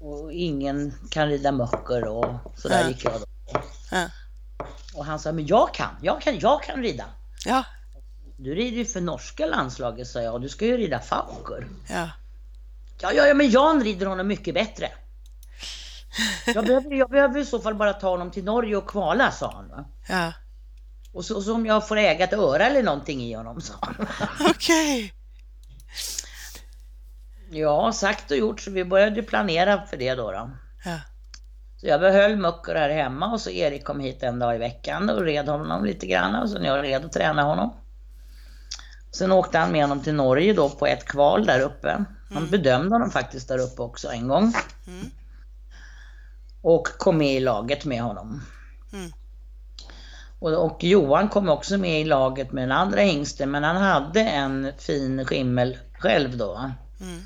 och 0.00 0.32
ingen 0.32 0.94
kan 1.10 1.28
rida 1.28 1.52
möcker 1.52 2.04
och 2.04 2.34
sådär 2.56 2.80
ja. 2.82 2.88
gick 2.88 3.04
jag 3.04 3.20
då. 3.20 3.26
Ja. 3.90 4.06
Och 4.94 5.04
han 5.04 5.18
sa, 5.18 5.32
men 5.32 5.46
jag 5.46 5.74
kan, 5.74 5.90
jag 6.02 6.20
kan, 6.20 6.38
jag 6.38 6.62
kan 6.62 6.82
rida. 6.82 7.04
Ja. 7.44 7.64
Du 8.36 8.54
rider 8.54 8.76
ju 8.76 8.84
för 8.84 9.00
norska 9.00 9.46
landslaget, 9.46 10.06
sa 10.06 10.20
jag, 10.20 10.34
och 10.34 10.40
du 10.40 10.48
ska 10.48 10.66
ju 10.66 10.76
rida 10.76 11.00
Fauker. 11.00 11.66
Ja. 11.88 12.10
Ja, 13.00 13.12
ja, 13.12 13.26
ja, 13.26 13.34
men 13.34 13.50
Jan 13.50 13.84
rider 13.84 14.06
honom 14.06 14.26
mycket 14.26 14.54
bättre. 14.54 14.90
Jag 16.46 16.66
behöver, 16.66 16.94
jag 16.94 17.10
behöver 17.10 17.40
i 17.40 17.44
så 17.44 17.60
fall 17.60 17.74
bara 17.74 17.92
ta 17.92 18.08
honom 18.08 18.30
till 18.30 18.44
Norge 18.44 18.76
och 18.76 18.86
kvala, 18.88 19.30
sa 19.30 19.52
han. 19.52 19.68
Va? 19.68 19.84
Ja. 20.08 20.32
Och 21.12 21.24
så, 21.24 21.42
så 21.42 21.54
om 21.54 21.66
jag 21.66 21.88
får 21.88 21.96
äga 21.96 22.24
ett 22.24 22.32
öra 22.32 22.66
eller 22.66 22.82
någonting 22.82 23.22
i 23.22 23.34
honom, 23.34 23.60
sa 23.60 23.74
han. 23.80 24.06
Okej. 24.40 25.04
Okay. 25.04 25.10
Ja, 27.50 27.92
sagt 27.92 28.30
och 28.30 28.36
gjort, 28.36 28.60
så 28.60 28.70
vi 28.70 28.84
började 28.84 29.22
planera 29.22 29.86
för 29.86 29.96
det 29.96 30.14
då. 30.14 30.32
då. 30.32 30.50
Ja. 30.84 31.00
Så 31.80 31.86
jag 31.86 32.00
behöll 32.00 32.36
Mucker 32.36 32.74
här 32.74 32.90
hemma 32.90 33.32
och 33.32 33.40
så 33.40 33.50
Erik 33.50 33.84
kom 33.84 34.00
hit 34.00 34.22
en 34.22 34.38
dag 34.38 34.54
i 34.54 34.58
veckan 34.58 35.10
och 35.10 35.22
red 35.22 35.48
honom 35.48 35.84
lite 35.84 36.06
grann 36.06 36.34
och 36.34 36.50
så 36.50 36.58
jag 36.62 36.84
red 36.84 37.04
och 37.04 37.12
tränade 37.12 37.48
honom. 37.48 37.74
Sen 39.10 39.32
åkte 39.32 39.58
han 39.58 39.72
med 39.72 39.82
honom 39.82 40.00
till 40.00 40.14
Norge 40.14 40.52
då 40.52 40.70
på 40.70 40.86
ett 40.86 41.04
kval 41.04 41.46
där 41.46 41.60
uppe. 41.60 42.04
Han 42.28 42.38
mm. 42.38 42.50
bedömde 42.50 42.94
honom 42.94 43.10
faktiskt 43.10 43.48
där 43.48 43.58
uppe 43.58 43.82
också 43.82 44.08
en 44.08 44.28
gång. 44.28 44.52
Mm. 44.86 45.10
Och 46.62 46.88
kom 46.98 47.18
med 47.18 47.34
i 47.34 47.40
laget 47.40 47.84
med 47.84 48.02
honom. 48.02 48.42
Mm. 48.92 49.12
Och, 50.38 50.64
och, 50.64 50.84
Johan 50.84 51.28
kom 51.28 51.48
också 51.48 51.78
med 51.78 52.00
i 52.00 52.04
laget 52.04 52.52
med 52.52 52.62
den 52.62 52.72
andra 52.72 53.00
hingsten 53.00 53.50
men 53.50 53.64
han 53.64 53.76
hade 53.76 54.20
en 54.20 54.72
fin 54.78 55.24
skimmel 55.24 55.78
själv 55.92 56.36
då. 56.36 56.56
Mm. 57.00 57.20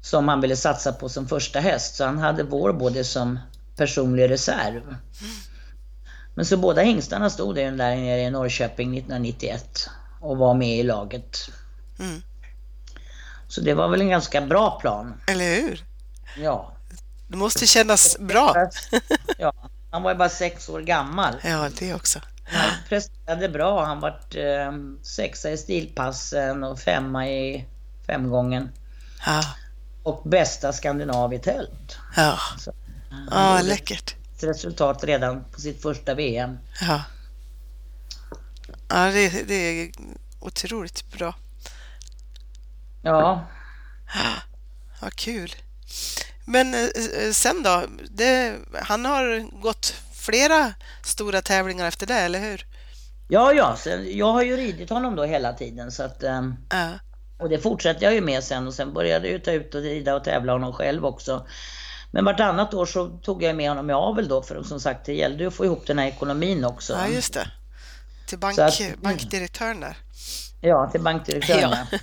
Som 0.00 0.28
han 0.28 0.40
ville 0.40 0.56
satsa 0.56 0.92
på 0.92 1.08
som 1.08 1.28
första 1.28 1.60
häst. 1.60 1.96
Så 1.96 2.04
han 2.04 2.18
hade 2.18 2.42
vår 2.42 2.72
både 2.72 3.04
som 3.04 3.38
personlig 3.76 4.30
reserv. 4.30 4.96
Men 6.34 6.44
så 6.44 6.56
båda 6.56 6.82
hingstarna 6.82 7.30
stod 7.30 7.54
där 7.54 7.70
nere 7.70 8.20
i 8.20 8.30
Norrköping 8.30 8.98
1991 8.98 9.90
och 10.20 10.36
var 10.36 10.54
med 10.54 10.78
i 10.78 10.82
laget. 10.82 11.50
Mm. 11.98 12.22
Så 13.48 13.60
det 13.60 13.74
var 13.74 13.88
väl 13.88 14.00
en 14.00 14.08
ganska 14.08 14.40
bra 14.40 14.78
plan. 14.80 15.20
Eller 15.26 15.54
hur? 15.54 15.84
Ja. 16.38 16.72
Det 17.28 17.36
måste 17.36 17.66
kännas 17.66 18.18
bra. 18.18 18.68
ja, 19.38 19.52
han 19.90 20.02
var 20.02 20.10
ju 20.10 20.16
bara 20.18 20.28
sex 20.28 20.68
år 20.68 20.80
gammal. 20.80 21.34
Ja, 21.44 21.68
det 21.78 21.94
också. 21.94 22.20
Han 22.44 22.70
presterade 22.88 23.48
bra. 23.48 23.84
Han 23.84 24.00
vart 24.00 24.34
eh, 24.34 24.72
sexa 25.02 25.50
i 25.50 25.56
stilpassen 25.56 26.64
och 26.64 26.78
femma 26.78 27.28
i 27.28 27.66
femgången. 28.06 28.70
Ja. 29.26 29.42
Och 30.02 30.22
bästa 30.24 30.72
Skandinavitält. 30.72 31.98
Ja. 32.16 32.38
Så, 32.58 32.72
ja, 33.30 33.60
läckert. 33.62 34.14
Ett 34.36 34.42
resultat 34.42 35.04
redan 35.04 35.44
på 35.52 35.60
sitt 35.60 35.82
första 35.82 36.14
VM. 36.14 36.58
Ja. 36.80 37.02
Ja, 38.88 39.10
det, 39.10 39.48
det 39.48 39.54
är 39.54 39.90
otroligt 40.40 41.10
bra. 41.10 41.34
Ja. 43.02 43.46
Ja, 45.00 45.10
kul. 45.14 45.54
Men 46.44 46.74
eh, 46.74 47.32
sen 47.32 47.62
då? 47.62 47.82
Det, 48.10 48.56
han 48.72 49.04
har 49.04 49.60
gått 49.60 49.94
flera 50.14 50.74
stora 51.04 51.42
tävlingar 51.42 51.86
efter 51.86 52.06
det, 52.06 52.14
eller 52.20 52.40
hur? 52.40 52.66
Ja, 53.28 53.52
ja. 53.52 53.76
Jag 54.06 54.32
har 54.32 54.42
ju 54.42 54.56
ridit 54.56 54.90
honom 54.90 55.16
då 55.16 55.24
hela 55.24 55.52
tiden 55.52 55.92
så 55.92 56.02
att... 56.02 56.22
Äh. 56.22 56.42
Och 57.38 57.48
det 57.48 57.58
fortsätter 57.58 58.02
jag 58.02 58.14
ju 58.14 58.20
med 58.20 58.44
sen 58.44 58.66
och 58.66 58.74
sen 58.74 58.92
började 58.92 59.28
jag 59.28 59.44
ta 59.44 59.52
ut 59.52 59.74
och 59.74 59.80
rida 59.80 60.14
och 60.14 60.24
tävla 60.24 60.52
honom 60.52 60.72
själv 60.72 61.04
också. 61.06 61.46
Men 62.10 62.24
vartannat 62.24 62.74
år 62.74 62.86
så 62.86 63.08
tog 63.08 63.42
jag 63.42 63.56
med 63.56 63.68
honom 63.68 63.90
i 63.90 63.92
avel 63.92 64.28
då 64.28 64.42
för 64.42 64.62
som 64.62 64.80
sagt 64.80 65.06
det 65.06 65.14
gällde 65.14 65.42
ju 65.42 65.48
att 65.48 65.54
få 65.54 65.64
ihop 65.64 65.86
den 65.86 65.98
här 65.98 66.06
ekonomin 66.06 66.64
också. 66.64 66.92
Ja, 66.92 67.08
just 67.08 67.34
det. 67.34 67.50
Till 68.26 68.38
bank, 68.38 68.58
att, 68.58 68.80
bankdirektören 69.02 69.80
där. 69.80 69.96
Ja, 70.60 70.90
till 70.90 71.00
bankdirektören. 71.00 71.86
Ja. 71.90 71.98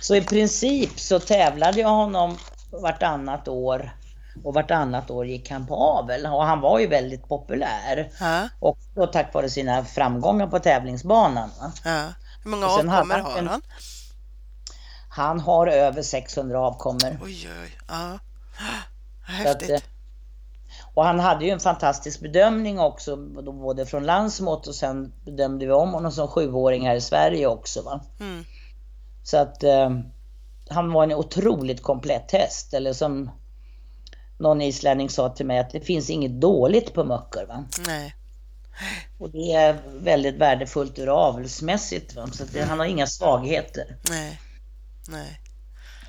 så 0.00 0.14
i 0.14 0.20
princip 0.20 1.00
så 1.00 1.20
tävlade 1.20 1.80
jag 1.80 1.88
honom 1.88 2.38
vartannat 2.70 3.48
år 3.48 3.96
och 4.42 4.54
vartannat 4.54 5.10
år 5.10 5.26
gick 5.26 5.50
han 5.50 5.66
på 5.66 5.76
avel 5.76 6.26
och 6.26 6.44
han 6.44 6.60
var 6.60 6.78
ju 6.78 6.86
väldigt 6.86 7.28
populär. 7.28 8.10
Ja. 8.20 8.48
Och 8.58 8.78
då 8.94 9.06
tack 9.06 9.34
vare 9.34 9.50
sina 9.50 9.84
framgångar 9.84 10.46
på 10.46 10.58
tävlingsbanan. 10.58 11.50
Ja. 11.84 12.12
Hur 12.42 12.50
många 12.50 12.66
avkommor 12.66 13.14
har 13.14 13.42
han? 13.42 13.62
Han 15.08 15.40
har 15.40 15.66
över 15.66 16.02
600 16.02 16.60
avkommor. 16.60 17.18
Oj, 17.22 17.48
oj, 17.62 17.78
ja. 17.88 18.18
Häftigt. 19.26 19.70
Att, 19.70 19.84
och 20.94 21.04
han 21.04 21.20
hade 21.20 21.44
ju 21.44 21.50
en 21.50 21.60
fantastisk 21.60 22.20
bedömning 22.20 22.78
också, 22.78 23.16
både 23.16 23.86
från 23.86 24.06
landsmått 24.06 24.66
och 24.66 24.74
sen 24.74 25.12
bedömde 25.24 25.66
vi 25.66 25.72
om 25.72 25.92
honom 25.92 26.12
som 26.12 26.28
sjuåring 26.28 26.86
här 26.86 26.96
i 26.96 27.00
Sverige 27.00 27.46
också. 27.46 27.82
Va? 27.82 28.00
Mm. 28.20 28.44
Så 29.22 29.36
att 29.36 29.62
eh, 29.62 29.90
han 30.68 30.92
var 30.92 31.02
en 31.02 31.12
otroligt 31.12 31.82
komplett 31.82 32.32
häst. 32.32 32.74
Eller 32.74 32.92
som 32.92 33.30
någon 34.38 34.62
islänning 34.62 35.10
sa 35.10 35.28
till 35.28 35.46
mig 35.46 35.58
att 35.58 35.70
det 35.70 35.80
finns 35.80 36.10
inget 36.10 36.40
dåligt 36.40 36.94
på 36.94 37.04
möckor. 37.04 37.46
Va? 37.46 37.64
Nej. 37.86 38.14
Och 39.18 39.30
det 39.30 39.52
är 39.52 39.78
väldigt 39.86 40.34
värdefullt 40.34 40.98
ur 40.98 41.08
avelsmässigt. 41.08 42.16
Va? 42.16 42.26
Så 42.32 42.44
det, 42.44 42.62
han 42.62 42.78
har 42.78 42.86
inga 42.86 43.06
svagheter. 43.06 43.96
Nej. 44.10 44.40
Nej. 45.08 45.40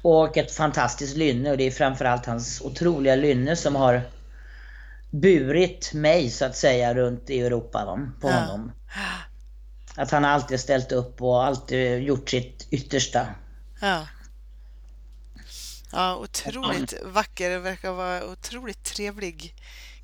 Och 0.07 0.37
ett 0.37 0.51
fantastiskt 0.51 1.17
lynne 1.17 1.51
och 1.51 1.57
det 1.57 1.63
är 1.63 1.71
framförallt 1.71 2.25
hans 2.25 2.61
otroliga 2.61 3.15
lynne 3.15 3.55
som 3.55 3.75
har 3.75 4.01
burit 5.09 5.93
mig 5.93 6.29
så 6.29 6.45
att 6.45 6.55
säga 6.55 6.93
runt 6.93 7.29
i 7.29 7.41
Europa 7.41 7.85
va, 7.85 8.11
på 8.21 8.29
ja. 8.29 8.35
honom. 8.35 8.71
Att 9.95 10.11
han 10.11 10.25
alltid 10.25 10.59
ställt 10.59 10.91
upp 10.91 11.21
och 11.21 11.45
alltid 11.45 12.03
gjort 12.03 12.29
sitt 12.29 12.67
yttersta. 12.71 13.27
Ja. 13.81 14.07
Ja, 15.91 16.15
otroligt 16.15 16.93
vacker. 17.03 17.49
Det 17.49 17.59
verkar 17.59 17.91
vara 17.91 18.25
otroligt 18.25 18.83
trevlig 18.83 19.55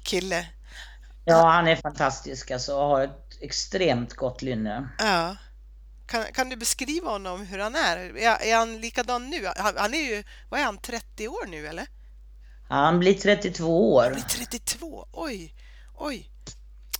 kille. 0.03 0.47
Ja, 1.25 1.49
han 1.49 1.67
är 1.67 1.75
fantastisk 1.75 2.51
alltså 2.51 2.75
och 2.75 2.87
har 2.87 3.01
ett 3.01 3.37
extremt 3.39 4.13
gott 4.13 4.41
lynne. 4.41 4.89
Ja. 4.99 5.35
Kan, 6.11 6.23
kan 6.33 6.49
du 6.49 6.55
beskriva 6.55 7.09
honom 7.09 7.45
hur 7.45 7.59
han 7.59 7.75
är? 7.75 7.97
är? 7.97 8.41
Är 8.41 8.55
han 8.55 8.81
likadan 8.81 9.29
nu? 9.29 9.45
Han, 9.57 9.73
han 9.77 9.93
är 9.93 9.97
ju, 9.97 10.23
vad 10.49 10.59
är 10.59 10.63
han, 10.63 10.77
30 10.77 11.27
år 11.27 11.47
nu 11.47 11.67
eller? 11.67 11.87
Han 12.69 12.99
blir 12.99 13.13
32 13.13 13.93
år. 13.93 14.03
Han 14.03 14.13
blir 14.13 14.23
32, 14.23 15.07
oj, 15.11 15.55
oj. 15.95 16.29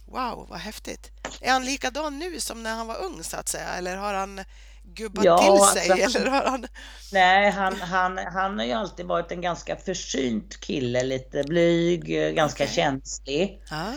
Wow, 0.06 0.48
vad 0.50 0.60
häftigt. 0.60 1.12
Är 1.42 1.52
han 1.52 1.66
likadan 1.66 2.20
nu 2.20 2.40
som 2.40 2.64
när 2.64 2.76
han 2.76 2.88
var 2.88 3.04
ung 3.04 3.24
så 3.24 3.38
att 3.38 3.48
säga? 3.48 3.68
Eller 3.68 3.98
har 3.98 4.14
han 4.14 4.44
gubbat 4.84 5.26
ja, 5.26 5.38
till 5.38 5.82
sig? 5.82 6.04
Alltså, 6.04 6.20
eller 6.20 6.32
har 6.32 6.46
han... 6.46 6.68
Nej, 7.12 7.52
han, 7.52 7.82
han, 7.82 8.18
han 8.18 8.60
har 8.60 8.66
ju 8.66 8.74
alltid 8.74 9.06
varit 9.06 9.32
en 9.32 9.42
ganska 9.42 9.76
försynt 9.76 10.60
kille, 10.60 11.04
lite 11.04 11.44
blyg, 11.44 12.36
ganska 12.36 12.64
okay. 12.64 12.76
känslig. 12.76 13.64
Ja. 13.70 13.94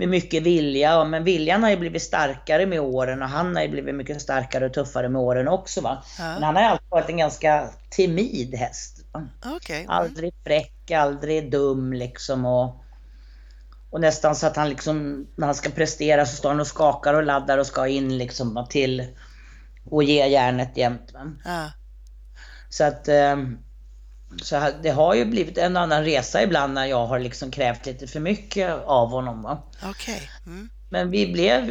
Med 0.00 0.08
mycket 0.08 0.42
vilja, 0.42 1.04
men 1.04 1.24
viljan 1.24 1.62
har 1.62 1.70
ju 1.70 1.76
blivit 1.76 2.02
starkare 2.02 2.66
med 2.66 2.80
åren 2.80 3.22
och 3.22 3.28
han 3.28 3.56
har 3.56 3.62
ju 3.62 3.68
blivit 3.68 3.94
mycket 3.94 4.22
starkare 4.22 4.66
och 4.66 4.74
tuffare 4.74 5.08
med 5.08 5.20
åren 5.20 5.48
också. 5.48 5.80
Va? 5.80 6.02
Ja. 6.18 6.34
Men 6.34 6.42
han 6.42 6.56
har 6.56 6.62
alltid 6.62 6.88
varit 6.88 7.08
en 7.08 7.16
ganska 7.16 7.68
timid 7.90 8.54
häst. 8.54 9.04
Okay. 9.56 9.84
Aldrig 9.88 10.34
fräck, 10.44 10.90
aldrig 10.90 11.50
dum 11.50 11.92
liksom. 11.92 12.46
Och, 12.46 12.84
och 13.90 14.00
nästan 14.00 14.36
så 14.36 14.46
att 14.46 14.56
han 14.56 14.68
liksom, 14.68 15.26
när 15.36 15.46
han 15.46 15.54
ska 15.54 15.70
prestera 15.70 16.26
så 16.26 16.36
står 16.36 16.48
han 16.48 16.60
och 16.60 16.66
skakar 16.66 17.14
och 17.14 17.22
laddar 17.22 17.58
och 17.58 17.66
ska 17.66 17.86
in 17.86 18.18
liksom 18.18 18.66
till 18.70 19.06
och 19.84 20.02
ge 20.02 20.26
järnet 20.26 20.76
jämt. 20.76 21.14
Ja. 21.44 21.70
Så 22.68 22.84
att 22.84 23.08
ehm, 23.08 23.58
så 24.42 24.70
det 24.82 24.90
har 24.90 25.14
ju 25.14 25.24
blivit 25.24 25.58
en 25.58 25.76
annan 25.76 26.04
resa 26.04 26.42
ibland 26.42 26.74
när 26.74 26.86
jag 26.86 27.06
har 27.06 27.18
liksom 27.18 27.50
krävt 27.50 27.86
lite 27.86 28.06
för 28.06 28.20
mycket 28.20 28.70
av 28.86 29.08
honom. 29.08 29.44
Okej. 29.82 29.90
Okay. 29.90 30.26
Mm. 30.46 30.68
Men 30.90 31.10
vi 31.10 31.32
blev 31.32 31.66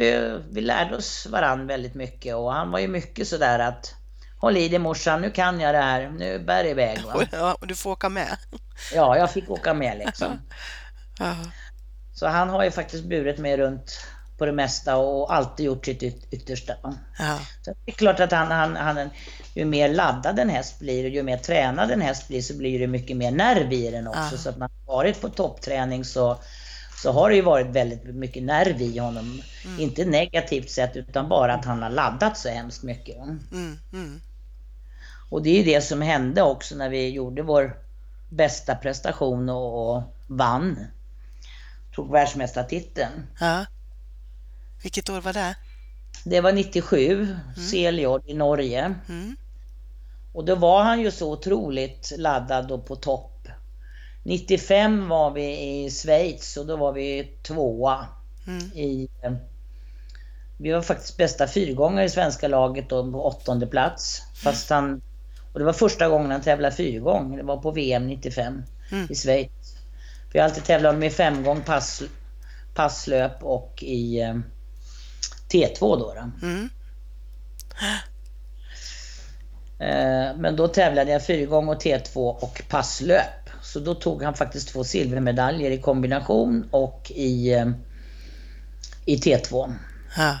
vi 0.50 0.60
lärde 0.60 0.96
oss 0.96 1.26
varann 1.26 1.66
väldigt 1.66 1.94
mycket 1.94 2.34
och 2.34 2.52
han 2.52 2.70
var 2.70 2.78
ju 2.78 2.88
mycket 2.88 3.28
sådär 3.28 3.58
att 3.58 3.94
Håll 4.40 4.56
i 4.56 4.68
dig 4.68 4.78
morsan, 4.78 5.20
nu 5.22 5.30
kan 5.30 5.60
jag 5.60 5.74
det 5.74 5.78
här, 5.78 6.10
nu 6.10 6.38
bär 6.38 6.64
det 6.64 6.70
iväg. 6.70 6.98
Va? 7.04 7.24
Ja, 7.32 7.56
och 7.60 7.66
du 7.66 7.76
får 7.76 7.90
åka 7.90 8.08
med. 8.08 8.36
Ja, 8.94 9.16
jag 9.16 9.32
fick 9.32 9.50
åka 9.50 9.74
med 9.74 9.98
liksom. 9.98 10.40
Så 12.14 12.26
han 12.26 12.48
har 12.48 12.64
ju 12.64 12.70
faktiskt 12.70 13.04
burit 13.04 13.38
mig 13.38 13.56
runt 13.56 14.06
på 14.40 14.46
det 14.46 14.52
mesta 14.52 14.96
och 14.96 15.34
alltid 15.34 15.66
gjort 15.66 15.84
sitt 15.84 16.02
yttersta. 16.30 16.74
Ja. 17.18 17.38
Så 17.62 17.74
det 17.84 17.92
är 17.92 17.96
klart 17.96 18.20
att 18.20 18.32
han, 18.32 18.50
han, 18.50 18.76
han, 18.76 19.10
ju 19.54 19.64
mer 19.64 19.88
laddad 19.88 20.38
en 20.38 20.48
häst 20.48 20.78
blir 20.78 21.04
och 21.04 21.10
ju 21.10 21.22
mer 21.22 21.36
tränad 21.36 21.90
en 21.90 22.00
häst 22.00 22.28
blir 22.28 22.42
så 22.42 22.54
blir 22.54 22.78
det 22.78 22.86
mycket 22.86 23.16
mer 23.16 23.30
nerv 23.30 23.72
i 23.72 23.90
den 23.90 24.06
också. 24.06 24.28
Ja. 24.32 24.38
Så 24.38 24.48
att 24.48 24.58
man 24.58 24.70
har 24.86 24.94
varit 24.94 25.20
på 25.20 25.28
toppträning 25.28 26.04
så, 26.04 26.36
så 27.02 27.12
har 27.12 27.30
det 27.30 27.36
ju 27.36 27.42
varit 27.42 27.66
väldigt 27.66 28.04
mycket 28.04 28.42
nerv 28.42 28.82
i 28.82 28.98
honom. 28.98 29.42
Mm. 29.64 29.80
Inte 29.80 30.04
negativt 30.04 30.70
sett 30.70 30.96
utan 30.96 31.28
bara 31.28 31.54
att 31.54 31.64
han 31.64 31.82
har 31.82 31.90
laddat 31.90 32.38
så 32.38 32.48
hemskt 32.48 32.82
mycket. 32.82 33.16
Mm. 33.16 33.78
Mm. 33.92 34.20
Och 35.30 35.42
det 35.42 35.50
är 35.50 35.56
ju 35.56 35.74
det 35.74 35.80
som 35.80 36.02
hände 36.02 36.42
också 36.42 36.76
när 36.76 36.88
vi 36.88 37.08
gjorde 37.08 37.42
vår 37.42 37.76
bästa 38.28 38.74
prestation 38.74 39.48
och, 39.48 39.96
och 39.96 40.02
vann. 40.26 40.86
Tog 41.94 42.12
världsmästartiteln. 42.12 43.26
Ja. 43.40 43.66
Vilket 44.82 45.10
år 45.10 45.20
var 45.20 45.32
det? 45.32 45.56
Det 46.24 46.40
var 46.40 46.52
97, 46.52 47.22
mm. 47.22 47.68
Seljord 47.70 48.22
i 48.26 48.34
Norge. 48.34 48.94
Mm. 49.08 49.36
Och 50.32 50.44
då 50.44 50.54
var 50.54 50.82
han 50.82 51.00
ju 51.00 51.10
så 51.10 51.32
otroligt 51.32 52.12
laddad 52.16 52.72
och 52.72 52.86
på 52.86 52.96
topp. 52.96 53.48
95 54.22 55.08
var 55.08 55.30
vi 55.30 55.60
i 55.60 55.90
Schweiz 55.90 56.56
och 56.56 56.66
då 56.66 56.76
var 56.76 56.92
vi 56.92 57.32
tvåa 57.42 58.06
mm. 58.46 58.62
i... 58.62 59.08
Eh, 59.22 59.32
vi 60.56 60.72
var 60.72 60.82
faktiskt 60.82 61.16
bästa 61.16 61.46
fyrgångare 61.46 62.04
i 62.04 62.10
svenska 62.10 62.48
laget 62.48 62.88
då 62.88 63.12
på 63.12 63.24
åttonde 63.24 63.66
plats. 63.66 64.22
Fast 64.34 64.70
han... 64.70 65.00
Och 65.52 65.58
det 65.58 65.64
var 65.64 65.72
första 65.72 66.08
gången 66.08 66.30
han 66.30 66.40
tävlade 66.40 66.76
fyrgång. 66.76 67.36
Det 67.36 67.42
var 67.42 67.56
på 67.56 67.70
VM 67.70 68.06
95 68.06 68.62
mm. 68.92 69.06
i 69.10 69.14
Schweiz. 69.14 69.76
Vi 70.32 70.38
har 70.38 70.46
alltid 70.46 70.64
tävlat 70.64 70.96
med 70.96 71.12
femgång, 71.12 71.60
pass, 71.60 72.02
passlöp 72.74 73.42
och 73.42 73.82
i 73.82 74.20
eh, 74.20 74.34
T2 75.52 75.80
då. 75.80 76.14
då. 76.14 76.46
Mm. 76.46 76.68
Eh, 79.78 80.36
men 80.36 80.56
då 80.56 80.68
tävlade 80.68 81.12
jag 81.12 81.26
fyrgång 81.26 81.68
och 81.68 81.82
T2 81.82 82.16
och 82.16 82.62
passlöp. 82.68 83.50
Så 83.62 83.80
då 83.80 83.94
tog 83.94 84.22
han 84.22 84.34
faktiskt 84.34 84.68
två 84.68 84.84
silvermedaljer 84.84 85.70
i 85.70 85.78
kombination 85.78 86.68
och 86.70 87.12
i, 87.14 87.52
eh, 87.52 87.66
i 89.04 89.16
T2. 89.16 89.74
Ha. 90.16 90.36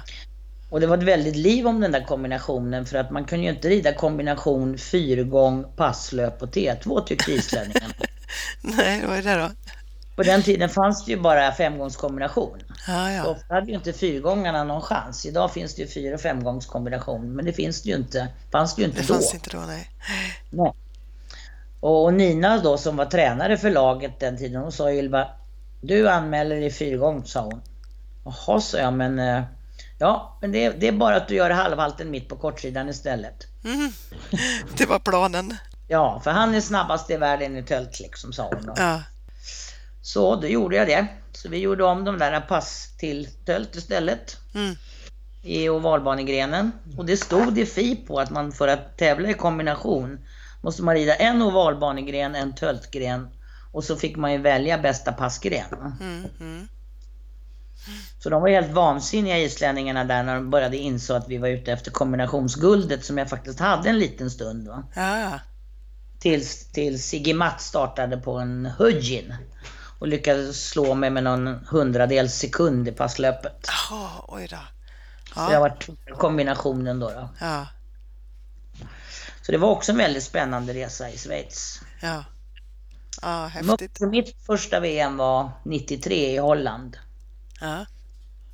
Och 0.70 0.80
det 0.80 0.86
var 0.86 0.98
ett 0.98 1.02
väldigt 1.02 1.36
liv 1.36 1.66
om 1.66 1.80
den 1.80 1.92
där 1.92 2.04
kombinationen 2.04 2.86
för 2.86 2.98
att 2.98 3.10
man 3.10 3.24
kunde 3.24 3.44
ju 3.44 3.50
inte 3.52 3.68
rida 3.68 3.94
kombination 3.94 4.78
fyrgång, 4.78 5.64
passlöp 5.76 6.42
och 6.42 6.48
T2 6.48 7.04
tyckte 7.04 7.32
islänningarna. 7.32 7.94
Nej, 8.60 9.06
vad 9.06 9.18
är 9.18 9.22
det 9.22 9.34
då? 9.34 9.50
På 10.20 10.24
den 10.24 10.42
tiden 10.42 10.68
fanns 10.68 11.04
det 11.04 11.10
ju 11.10 11.20
bara 11.20 11.52
femgångskombination. 11.52 12.58
Ja, 12.86 13.12
ja. 13.12 13.26
ofta 13.26 13.54
hade 13.54 13.66
ju 13.66 13.74
inte 13.74 13.92
fyrgångarna 13.92 14.64
någon 14.64 14.82
chans. 14.82 15.26
Idag 15.26 15.52
finns 15.52 15.74
det 15.74 15.82
ju 15.82 15.88
fyra 15.88 16.14
och 16.14 16.20
femgångskombination. 16.20 17.32
Men 17.32 17.44
det 17.44 17.52
finns 17.52 17.82
det 17.82 17.88
ju 17.88 17.96
inte. 17.96 18.28
Fanns 18.52 18.74
det 18.74 18.82
ju 18.82 18.88
inte 18.88 19.00
det 19.00 19.06
då. 19.06 19.14
fanns 19.14 19.34
inte 19.34 19.50
då, 19.50 19.58
nej. 19.58 19.90
nej. 20.50 20.72
Och 21.80 22.14
Nina 22.14 22.58
då 22.58 22.78
som 22.78 22.96
var 22.96 23.04
tränare 23.04 23.56
för 23.56 23.70
laget 23.70 24.20
den 24.20 24.38
tiden, 24.38 24.62
hon 24.62 24.72
sa 24.72 24.92
Ylva, 24.92 25.28
du 25.80 26.08
anmäler 26.08 26.56
i 26.56 26.70
fyrgång, 26.70 27.24
sa 27.24 27.40
hon. 27.40 27.60
Jaha, 28.24 28.60
sa 28.60 28.78
jag, 28.78 28.92
men 28.92 29.18
eh, 29.18 29.42
Ja, 29.98 30.38
men 30.40 30.52
det, 30.52 30.70
det, 30.70 30.88
är 30.88 30.92
bara 30.92 31.16
att 31.16 31.28
du 31.28 31.34
gör 31.34 31.50
halvhalten 31.50 32.10
mitt 32.10 32.28
på 32.28 32.36
kortsidan 32.36 32.88
istället. 32.88 33.46
Mm. 33.64 33.92
Det 34.76 34.86
var 34.86 34.98
planen. 34.98 35.56
Ja, 35.88 36.20
för 36.24 36.30
han 36.30 36.54
är 36.54 36.60
snabbast 36.60 37.10
i 37.10 37.16
världen 37.16 37.56
i 37.56 37.62
tölt 37.62 38.00
liksom, 38.00 38.32
sa 38.32 38.48
hon. 38.52 38.66
Då. 38.66 38.72
Ja. 38.76 39.02
Så 40.02 40.36
då 40.36 40.46
gjorde 40.46 40.76
jag 40.76 40.86
det. 40.86 41.06
Så 41.32 41.48
vi 41.48 41.58
gjorde 41.58 41.84
om 41.84 42.04
de 42.04 42.18
där 42.18 42.40
pass 42.40 42.94
till 42.98 43.28
tölt 43.44 43.76
istället. 43.76 44.36
Mm. 44.54 44.74
I 45.42 45.68
ovalbanegrenen. 45.68 46.72
Och 46.98 47.06
det 47.06 47.16
stod 47.16 47.58
i 47.58 47.66
FI 47.66 47.96
på 47.96 48.20
att 48.20 48.30
man 48.30 48.52
för 48.52 48.68
att 48.68 48.98
tävla 48.98 49.30
i 49.30 49.34
kombination 49.34 50.18
måste 50.60 50.82
man 50.82 50.94
rida 50.94 51.14
en 51.14 51.42
ovalbanegren, 51.42 52.34
en 52.34 52.54
töltgren 52.54 53.28
och 53.72 53.84
så 53.84 53.96
fick 53.96 54.16
man 54.16 54.32
ju 54.32 54.38
välja 54.38 54.78
bästa 54.78 55.12
passgren. 55.12 55.96
Mm, 56.00 56.26
mm. 56.40 56.68
Så 58.18 58.30
de 58.30 58.42
var 58.42 58.48
helt 58.48 58.72
vansinniga 58.72 59.38
islänningarna 59.38 60.04
där 60.04 60.22
när 60.22 60.34
de 60.34 60.50
började 60.50 60.76
inse 60.76 61.16
att 61.16 61.28
vi 61.28 61.38
var 61.38 61.48
ute 61.48 61.72
efter 61.72 61.90
kombinationsguldet 61.90 63.04
som 63.04 63.18
jag 63.18 63.30
faktiskt 63.30 63.60
hade 63.60 63.88
en 63.88 63.98
liten 63.98 64.30
stund. 64.30 64.68
Va? 64.68 64.84
Ja. 64.94 65.40
Tills, 66.18 66.72
tills 66.72 67.06
Sigge 67.06 67.34
Matt 67.34 67.60
startade 67.60 68.16
på 68.16 68.32
en 68.38 68.66
Hudgin 68.66 69.34
och 70.00 70.08
lyckades 70.08 70.68
slå 70.68 70.94
mig 70.94 71.10
med 71.10 71.24
någon 71.24 71.46
hundradels 71.68 72.34
sekund 72.34 72.88
i 72.88 72.92
passlöpet. 72.92 73.68
Jaha, 73.90 74.10
oj 74.28 74.46
då. 74.50 74.56
Ja. 74.56 75.44
Så 75.44 75.50
det 75.50 75.54
har 75.54 75.60
varit 75.60 75.88
kombinationen 76.18 77.00
då. 77.00 77.10
då. 77.10 77.28
Ja. 77.40 77.66
Så 79.42 79.52
det 79.52 79.58
var 79.58 79.68
också 79.68 79.92
en 79.92 79.98
väldigt 79.98 80.24
spännande 80.24 80.74
resa 80.74 81.10
i 81.10 81.18
Schweiz. 81.18 81.80
Ja. 82.00 82.24
Ja, 83.22 83.46
häftigt. 83.46 84.00
Mitt 84.00 84.36
första 84.46 84.80
VM 84.80 85.16
var 85.16 85.50
93 85.64 86.34
i 86.34 86.36
Holland. 86.38 86.96
Ja. 87.60 87.86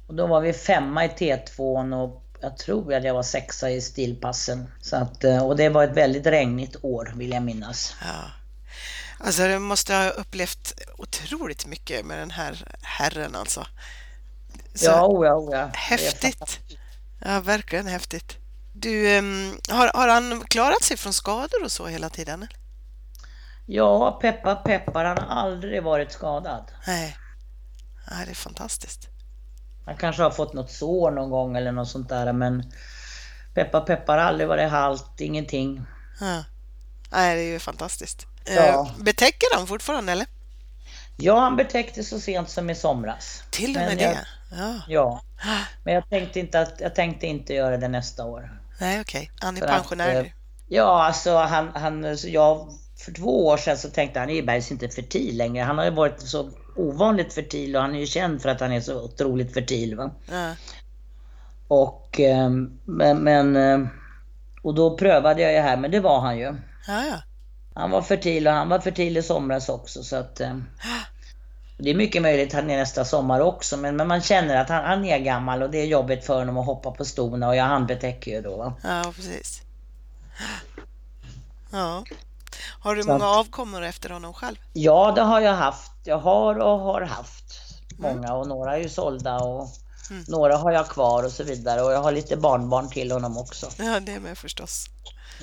Och 0.06 0.14
då 0.14 0.26
var 0.26 0.40
vi 0.40 0.52
femma 0.52 1.04
i 1.04 1.08
T2 1.08 1.94
och 1.94 2.22
jag 2.40 2.58
tror 2.58 2.94
att 2.94 3.04
jag 3.04 3.14
var 3.14 3.22
sexa 3.22 3.70
i 3.70 3.80
stilpassen. 3.80 4.66
Så 4.80 4.96
att, 4.96 5.24
eh, 5.24 5.46
och 5.46 5.56
det 5.56 5.68
var 5.68 5.84
ett 5.84 5.96
väldigt 5.96 6.26
regnigt 6.26 6.76
år 6.82 7.12
vill 7.16 7.30
jag 7.30 7.42
minnas. 7.42 7.96
Ja. 8.00 8.30
Alltså 9.18 9.48
du 9.48 9.58
måste 9.58 9.94
ha 9.94 10.10
upplevt 10.10 10.72
otroligt 11.26 11.66
mycket 11.66 12.06
med 12.06 12.18
den 12.18 12.30
här 12.30 12.64
herren 12.82 13.34
alltså. 13.34 13.66
Så 14.74 14.86
ja, 14.86 15.06
oh 15.06 15.26
ja, 15.26 15.34
oh 15.34 15.54
ja. 15.54 15.70
Häftigt! 15.74 16.60
Ja, 17.24 17.40
verkligen 17.40 17.86
häftigt. 17.86 18.36
Du, 18.72 19.18
um, 19.18 19.58
har, 19.68 19.90
har 19.94 20.08
han 20.08 20.40
klarat 20.40 20.82
sig 20.82 20.96
från 20.96 21.12
skador 21.12 21.64
och 21.64 21.72
så 21.72 21.86
hela 21.86 22.08
tiden? 22.08 22.46
Ja, 23.66 24.18
peppar 24.22 24.56
peppar, 24.56 25.04
han 25.04 25.18
har 25.18 25.26
aldrig 25.26 25.82
varit 25.82 26.12
skadad. 26.12 26.70
Nej. 26.86 27.16
Nej, 28.10 28.24
det 28.26 28.32
är 28.32 28.34
fantastiskt. 28.34 29.08
Han 29.86 29.96
kanske 29.96 30.22
har 30.22 30.30
fått 30.30 30.52
något 30.52 30.70
sår 30.70 31.10
någon 31.10 31.30
gång 31.30 31.56
eller 31.56 31.72
något 31.72 31.88
sånt 31.88 32.08
där 32.08 32.32
men 32.32 32.72
peppar 33.54 33.80
peppar, 33.80 34.18
aldrig 34.18 34.48
varit 34.48 34.70
halt, 34.70 35.20
ingenting. 35.20 35.82
Ja. 36.20 36.44
Nej, 37.10 37.36
det 37.36 37.42
är 37.42 37.52
ju 37.52 37.58
fantastiskt. 37.58 38.26
Ja. 38.44 38.62
Eh, 38.62 38.98
betäcker 38.98 39.56
han 39.56 39.66
fortfarande 39.66 40.12
eller? 40.12 40.26
Ja, 41.16 41.40
han 41.40 41.56
betäckte 41.56 42.04
så 42.04 42.20
sent 42.20 42.50
som 42.50 42.70
i 42.70 42.74
somras. 42.74 43.42
Till 43.50 43.76
och 43.76 43.82
med 43.82 43.98
det? 43.98 44.26
Ja. 44.50 44.82
ja. 44.88 45.22
Men 45.84 45.94
jag 45.94 46.08
tänkte, 46.08 46.40
inte 46.40 46.60
att, 46.60 46.80
jag 46.80 46.94
tänkte 46.94 47.26
inte 47.26 47.54
göra 47.54 47.76
det 47.76 47.88
nästa 47.88 48.24
år. 48.24 48.60
Nej, 48.80 49.00
okej. 49.00 49.20
Okay. 49.20 49.36
Han 49.40 49.56
är 49.56 49.60
för 49.60 49.68
pensionär 49.68 50.22
nu? 50.22 50.32
Ja, 50.68 51.04
alltså 51.04 51.36
han, 51.36 51.68
han, 51.74 52.16
jag, 52.24 52.68
för 53.04 53.12
två 53.12 53.46
år 53.46 53.56
sedan 53.56 53.78
så 53.78 53.88
tänkte 53.88 54.20
han, 54.20 54.30
Ebergs 54.30 54.70
inte 54.70 54.88
fertil 54.88 55.36
längre. 55.36 55.64
Han 55.64 55.78
har 55.78 55.84
ju 55.84 55.90
varit 55.90 56.20
så 56.20 56.50
ovanligt 56.76 57.32
fertil 57.32 57.76
och 57.76 57.82
han 57.82 57.94
är 57.94 58.00
ju 58.00 58.06
känd 58.06 58.42
för 58.42 58.48
att 58.48 58.60
han 58.60 58.72
är 58.72 58.80
så 58.80 59.04
otroligt 59.04 59.54
fertil. 59.54 59.96
Va? 59.96 60.10
Ja. 60.30 60.54
Och, 61.68 62.20
ehm, 62.20 62.78
men, 62.84 63.18
men, 63.18 63.56
eh, 63.56 63.88
och 64.62 64.74
då 64.74 64.96
prövade 64.96 65.42
jag 65.42 65.52
ju 65.52 65.58
här, 65.58 65.76
men 65.76 65.90
det 65.90 66.00
var 66.00 66.20
han 66.20 66.38
ju. 66.38 66.54
Ja, 66.86 67.04
ja. 67.06 67.22
Han 67.76 67.90
var 67.90 68.02
fertil 68.02 68.46
och 68.46 68.52
han 68.52 68.68
var 68.68 68.78
fertil 68.78 69.16
i 69.16 69.22
somras 69.22 69.68
också 69.68 70.02
så 70.02 70.16
att... 70.16 70.40
Eh, 70.40 70.56
Det 71.78 71.90
är 71.90 71.94
mycket 71.94 72.22
möjligt 72.22 72.48
att 72.48 72.60
han 72.60 72.70
är 72.70 72.76
nästa 72.76 73.04
sommar 73.04 73.40
också, 73.40 73.76
men, 73.76 73.96
men 73.96 74.08
man 74.08 74.22
känner 74.22 74.56
att 74.56 74.68
han, 74.68 74.84
han 74.84 75.04
är 75.04 75.18
gammal 75.18 75.62
och 75.62 75.70
det 75.70 75.78
är 75.78 75.86
jobbigt 75.86 76.24
för 76.24 76.38
honom 76.38 76.58
att 76.58 76.66
hoppa 76.66 76.90
på 76.90 77.04
stona 77.04 77.48
och 77.48 77.56
jag 77.56 77.64
handbetäcker 77.64 78.30
ju 78.30 78.42
då. 78.42 78.74
Ja, 78.82 79.12
precis. 79.16 79.62
Ja. 81.72 82.04
Har 82.80 82.94
du 82.94 83.04
många 83.04 83.26
avkommor 83.26 83.82
efter 83.82 84.10
honom 84.10 84.32
själv? 84.32 84.56
Ja, 84.72 85.12
det 85.16 85.22
har 85.22 85.40
jag 85.40 85.54
haft. 85.54 85.92
Jag 86.04 86.18
har 86.18 86.58
och 86.58 86.78
har 86.80 87.00
haft 87.00 87.44
många 87.98 88.34
och 88.34 88.48
några 88.48 88.76
är 88.76 88.80
ju 88.80 88.88
sålda 88.88 89.38
och 89.38 89.68
mm. 90.10 90.24
några 90.28 90.56
har 90.56 90.72
jag 90.72 90.88
kvar 90.88 91.22
och 91.22 91.32
så 91.32 91.44
vidare 91.44 91.82
och 91.82 91.92
jag 91.92 92.02
har 92.02 92.12
lite 92.12 92.36
barnbarn 92.36 92.88
till 92.88 93.12
honom 93.12 93.38
också. 93.38 93.66
Ja, 93.78 94.00
det 94.00 94.20
med 94.20 94.38
förstås. 94.38 94.86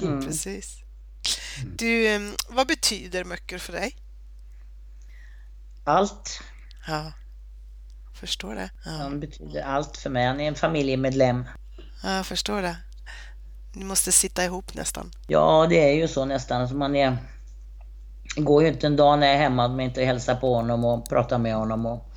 Mm. 0.02 0.26
Precis. 0.26 0.83
Du, 1.78 2.32
vad 2.50 2.68
betyder 2.68 3.24
möcker 3.24 3.58
för 3.58 3.74
dig? 3.74 3.96
Allt. 5.84 6.42
Ja, 6.88 7.12
förstår 8.14 8.56
det. 8.56 8.70
Ja. 8.86 8.92
Han 8.92 9.20
betyder 9.20 9.62
allt 9.62 9.98
för 9.98 10.10
mig. 10.10 10.26
Han 10.26 10.40
är 10.40 10.48
en 10.48 10.56
familjemedlem. 10.56 11.46
Ja, 12.04 12.16
jag 12.16 12.26
förstår 12.26 12.62
det. 12.62 12.78
Ni 13.74 13.86
måste 13.86 14.12
sitta 14.12 14.46
ihop 14.46 14.74
nästan. 14.74 15.12
Ja, 15.28 15.68
det 15.70 15.90
är 15.90 15.94
ju 15.94 16.08
så 16.08 16.26
nästan. 16.26 16.62
Alltså 16.62 16.76
man 16.76 16.96
är... 16.96 17.18
Det 18.36 18.42
går 18.42 18.64
ju 18.64 18.70
inte 18.70 18.88
en 18.88 18.96
dag 18.96 19.20
när 19.20 19.28
jag 19.28 19.36
är 19.36 19.40
hemma 19.40 19.66
att 19.66 19.72
man 19.72 19.82
inte 19.82 20.04
hälsar 20.04 20.36
på 20.36 20.56
honom 20.56 20.86
och 20.86 21.10
pratar 21.10 21.38
med 21.38 21.56
honom. 21.56 21.86
Och... 21.86 22.13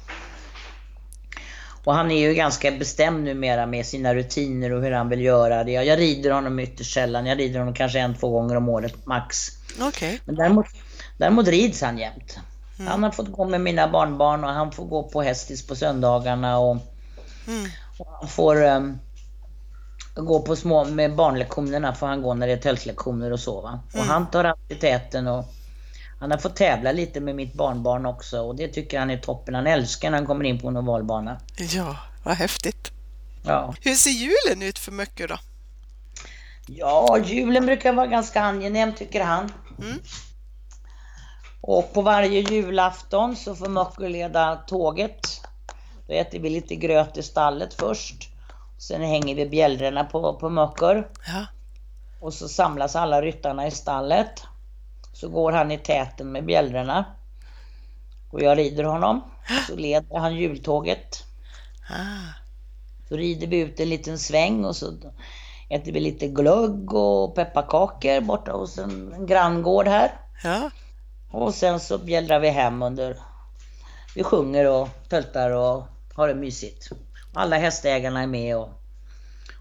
och 1.87 1.94
han 1.94 2.11
är 2.11 2.29
ju 2.29 2.35
ganska 2.35 2.70
bestämd 2.70 3.25
numera 3.25 3.66
med 3.66 3.87
sina 3.87 4.14
rutiner 4.14 4.72
och 4.72 4.83
hur 4.83 4.92
han 4.92 5.09
vill 5.09 5.20
göra 5.20 5.64
det. 5.64 5.72
Jag 5.72 5.99
rider 5.99 6.31
honom 6.31 6.59
ytterst 6.59 6.94
sällan. 6.94 7.27
Jag 7.27 7.38
rider 7.38 7.59
honom 7.59 7.75
kanske 7.75 7.99
en, 7.99 8.14
två 8.14 8.31
gånger 8.31 8.57
om 8.57 8.68
året 8.68 9.07
max. 9.07 9.49
Okej. 9.75 9.88
Okay. 9.88 10.18
Men 10.25 10.35
däremot, 10.35 10.66
däremot 11.18 11.49
rids 11.49 11.83
han 11.83 11.99
jämt. 11.99 12.38
Mm. 12.79 12.90
Han 12.90 13.03
har 13.03 13.11
fått 13.11 13.33
gå 13.33 13.44
med 13.44 13.61
mina 13.61 13.88
barnbarn 13.88 14.44
och 14.44 14.51
han 14.51 14.72
får 14.72 14.85
gå 14.85 15.03
på 15.03 15.22
hästis 15.22 15.66
på 15.66 15.77
söndagarna 15.77 16.59
och, 16.59 16.77
mm. 17.49 17.70
och 17.99 18.07
han 18.20 18.29
får 18.29 18.62
um, 18.62 18.99
gå 20.14 20.42
på 20.42 20.57
små, 20.57 20.85
med 20.85 21.16
barnlektionerna 21.16 21.94
får 21.94 22.07
han 22.07 22.22
gå 22.22 22.35
när 22.35 22.46
det 22.46 22.53
är 22.53 22.57
tältlektioner 22.57 23.33
och 23.33 23.40
så 23.40 23.61
va. 23.61 23.81
Mm. 23.94 24.07
Och 24.07 24.12
han 24.12 24.31
tar 24.31 24.44
alltid 24.44 24.81
täten 24.81 25.27
och 25.27 25.44
han 26.20 26.31
har 26.31 26.38
fått 26.38 26.57
tävla 26.57 26.92
lite 26.92 27.20
med 27.20 27.35
mitt 27.35 27.55
barnbarn 27.55 28.07
också 28.07 28.40
och 28.40 28.57
det 28.57 28.68
tycker 28.68 28.98
han 28.98 29.11
är 29.11 29.18
toppen. 29.18 29.55
Han 29.55 29.66
älskar 29.66 30.11
när 30.11 30.18
han 30.18 30.26
kommer 30.26 30.44
in 30.44 30.61
på 30.61 30.68
en 30.68 30.76
ovalbana. 30.76 31.40
Ja, 31.74 31.96
vad 32.24 32.35
häftigt. 32.35 32.92
Ja. 33.44 33.74
Hur 33.81 33.94
ser 33.94 34.11
julen 34.11 34.62
ut 34.62 34.79
för 34.79 34.92
Möcke 34.92 35.26
då? 35.26 35.37
Ja, 36.66 37.18
julen 37.24 37.66
brukar 37.66 37.92
vara 37.92 38.07
ganska 38.07 38.40
angenäm 38.40 38.94
tycker 38.94 39.24
han. 39.24 39.52
Mm. 39.79 39.98
Och 41.61 41.92
på 41.92 42.02
varje 42.02 42.40
julafton 42.40 43.37
så 43.37 43.55
får 43.55 43.68
Möcke 43.68 44.09
leda 44.09 44.57
tåget. 44.57 45.40
Då 46.07 46.14
äter 46.14 46.38
vi 46.38 46.50
lite 46.50 46.76
gröt 46.76 47.16
i 47.16 47.22
stallet 47.22 47.74
först. 47.74 48.29
Sen 48.79 49.02
hänger 49.02 49.35
vi 49.35 49.46
bjällrorna 49.46 50.05
på, 50.05 50.35
på 50.35 50.48
Möcker. 50.48 51.09
Ja. 51.26 51.46
Och 52.20 52.35
så 52.35 52.48
samlas 52.48 52.96
alla 52.96 53.22
ryttarna 53.22 53.66
i 53.66 53.70
stallet. 53.70 54.42
Så 55.16 55.29
går 55.29 55.52
han 55.52 55.70
i 55.70 55.79
täten 55.79 56.33
med 56.33 56.44
bjällrorna. 56.44 57.05
Och 58.31 58.42
jag 58.42 58.59
rider 58.59 58.85
honom. 58.85 59.24
Så 59.66 59.76
leder 59.76 60.18
han 60.18 60.37
jultåget. 60.37 61.24
Ah. 61.90 62.33
Så 63.09 63.16
rider 63.16 63.46
vi 63.46 63.59
ut 63.59 63.81
en 63.81 63.88
liten 63.88 64.18
sväng 64.18 64.64
och 64.64 64.76
så 64.76 64.92
äter 65.68 65.92
vi 65.92 66.00
lite 66.00 66.29
glögg 66.29 66.94
och 66.94 67.35
pepparkakor 67.35 68.20
borta 68.20 68.52
hos 68.52 68.79
en, 68.79 69.12
en 69.12 69.26
granngård 69.26 69.88
här. 69.88 70.20
Ja. 70.44 70.70
Och 71.31 71.55
sen 71.55 71.81
så 71.81 71.98
bjällrar 71.98 72.40
vi 72.40 72.48
hem 72.48 72.83
under... 72.83 73.16
Vi 74.14 74.22
sjunger 74.24 74.70
och 74.70 74.88
töltar 75.09 75.50
och 75.50 75.85
har 76.14 76.29
det 76.29 76.35
mysigt. 76.35 76.88
Alla 77.33 77.57
hästägarna 77.57 78.22
är 78.22 78.26
med 78.26 78.57
och 78.57 78.68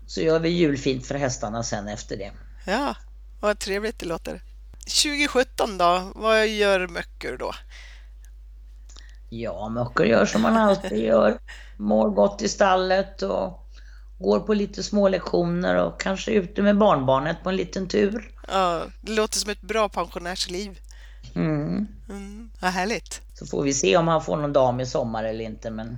så 0.08 0.22
gör 0.22 0.40
vi 0.40 0.50
julfint 0.50 1.06
för 1.06 1.16
hästarna 1.16 1.64
sen 1.64 1.88
efter 1.88 2.18
det. 2.18 2.32
Ja, 2.66 2.96
vad 3.40 3.60
trevligt 3.60 4.00
det 4.00 4.06
låter. 4.06 4.42
2017 4.86 5.78
då, 5.78 6.12
vad 6.16 6.48
gör 6.48 6.88
Möcker 6.88 7.38
då? 7.38 7.52
Ja, 9.30 9.70
Möcker 9.70 10.04
gör 10.04 10.26
som 10.26 10.42
man 10.42 10.58
alltid 10.58 11.06
gör. 11.06 11.38
Mår 11.78 12.10
gott 12.10 12.42
i 12.42 12.50
stallet 12.50 13.22
och 13.22 13.70
går 14.18 14.40
på 14.40 14.54
lite 14.54 14.84
små 14.84 15.08
lektioner 15.08 15.76
och 15.76 16.02
kanske 16.02 16.32
ute 16.32 16.62
med 16.62 16.78
barnbarnet 16.78 17.44
på 17.44 17.50
en 17.50 17.56
liten 17.56 17.88
tur. 17.88 18.32
Ja, 18.52 18.84
det 19.02 19.12
låter 19.12 19.38
som 19.38 19.50
ett 19.52 19.62
bra 19.62 19.90
pensionärsliv. 19.90 20.80
Mm. 21.36 21.88
Mm, 22.10 22.52
vad 22.60 22.72
härligt. 22.72 23.22
Så 23.34 23.46
får 23.46 23.64
vi 23.64 23.74
se 23.74 23.98
om 23.98 24.08
han 24.08 24.24
får 24.24 24.38
någon 24.38 24.54
dam 24.54 24.80
i 24.80 24.86
sommar 24.86 25.24
eller 25.24 25.46
inte. 25.46 25.72
Men 25.72 25.98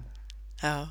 ja. 0.62 0.88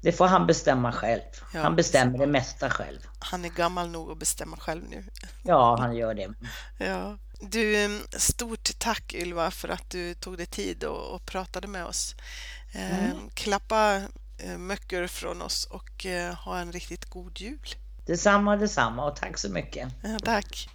Det 0.00 0.12
får 0.12 0.26
han 0.26 0.46
bestämma 0.46 0.92
själv. 0.92 1.20
Ja, 1.54 1.62
han 1.62 1.76
bestämmer 1.76 2.18
det 2.18 2.26
mesta 2.26 2.70
själv. 2.70 2.98
Han 3.18 3.44
är 3.44 3.48
gammal 3.48 3.90
nog 3.90 4.10
att 4.10 4.18
bestämma 4.18 4.56
själv 4.56 4.84
nu. 4.90 5.04
Ja, 5.42 5.76
han 5.80 5.96
gör 5.96 6.14
det. 6.14 6.34
Ja. 6.78 7.18
Du, 7.40 8.00
stort 8.10 8.78
tack 8.78 9.14
Ylva 9.14 9.50
för 9.50 9.68
att 9.68 9.90
du 9.90 10.14
tog 10.14 10.36
dig 10.36 10.46
tid 10.46 10.84
och, 10.84 11.14
och 11.14 11.26
pratade 11.26 11.68
med 11.68 11.84
oss. 11.84 12.14
Eh, 12.72 13.04
mm. 13.04 13.30
Klappa 13.34 14.02
eh, 14.38 14.58
möckor 14.58 15.06
från 15.06 15.42
oss 15.42 15.64
och 15.64 16.06
eh, 16.06 16.34
ha 16.34 16.58
en 16.58 16.72
riktigt 16.72 17.04
god 17.04 17.40
jul. 17.40 17.74
Detsamma, 18.06 18.56
detsamma 18.56 19.04
och 19.04 19.16
tack 19.16 19.38
så 19.38 19.48
mycket. 19.48 19.88
Ja, 20.02 20.18
tack. 20.24 20.68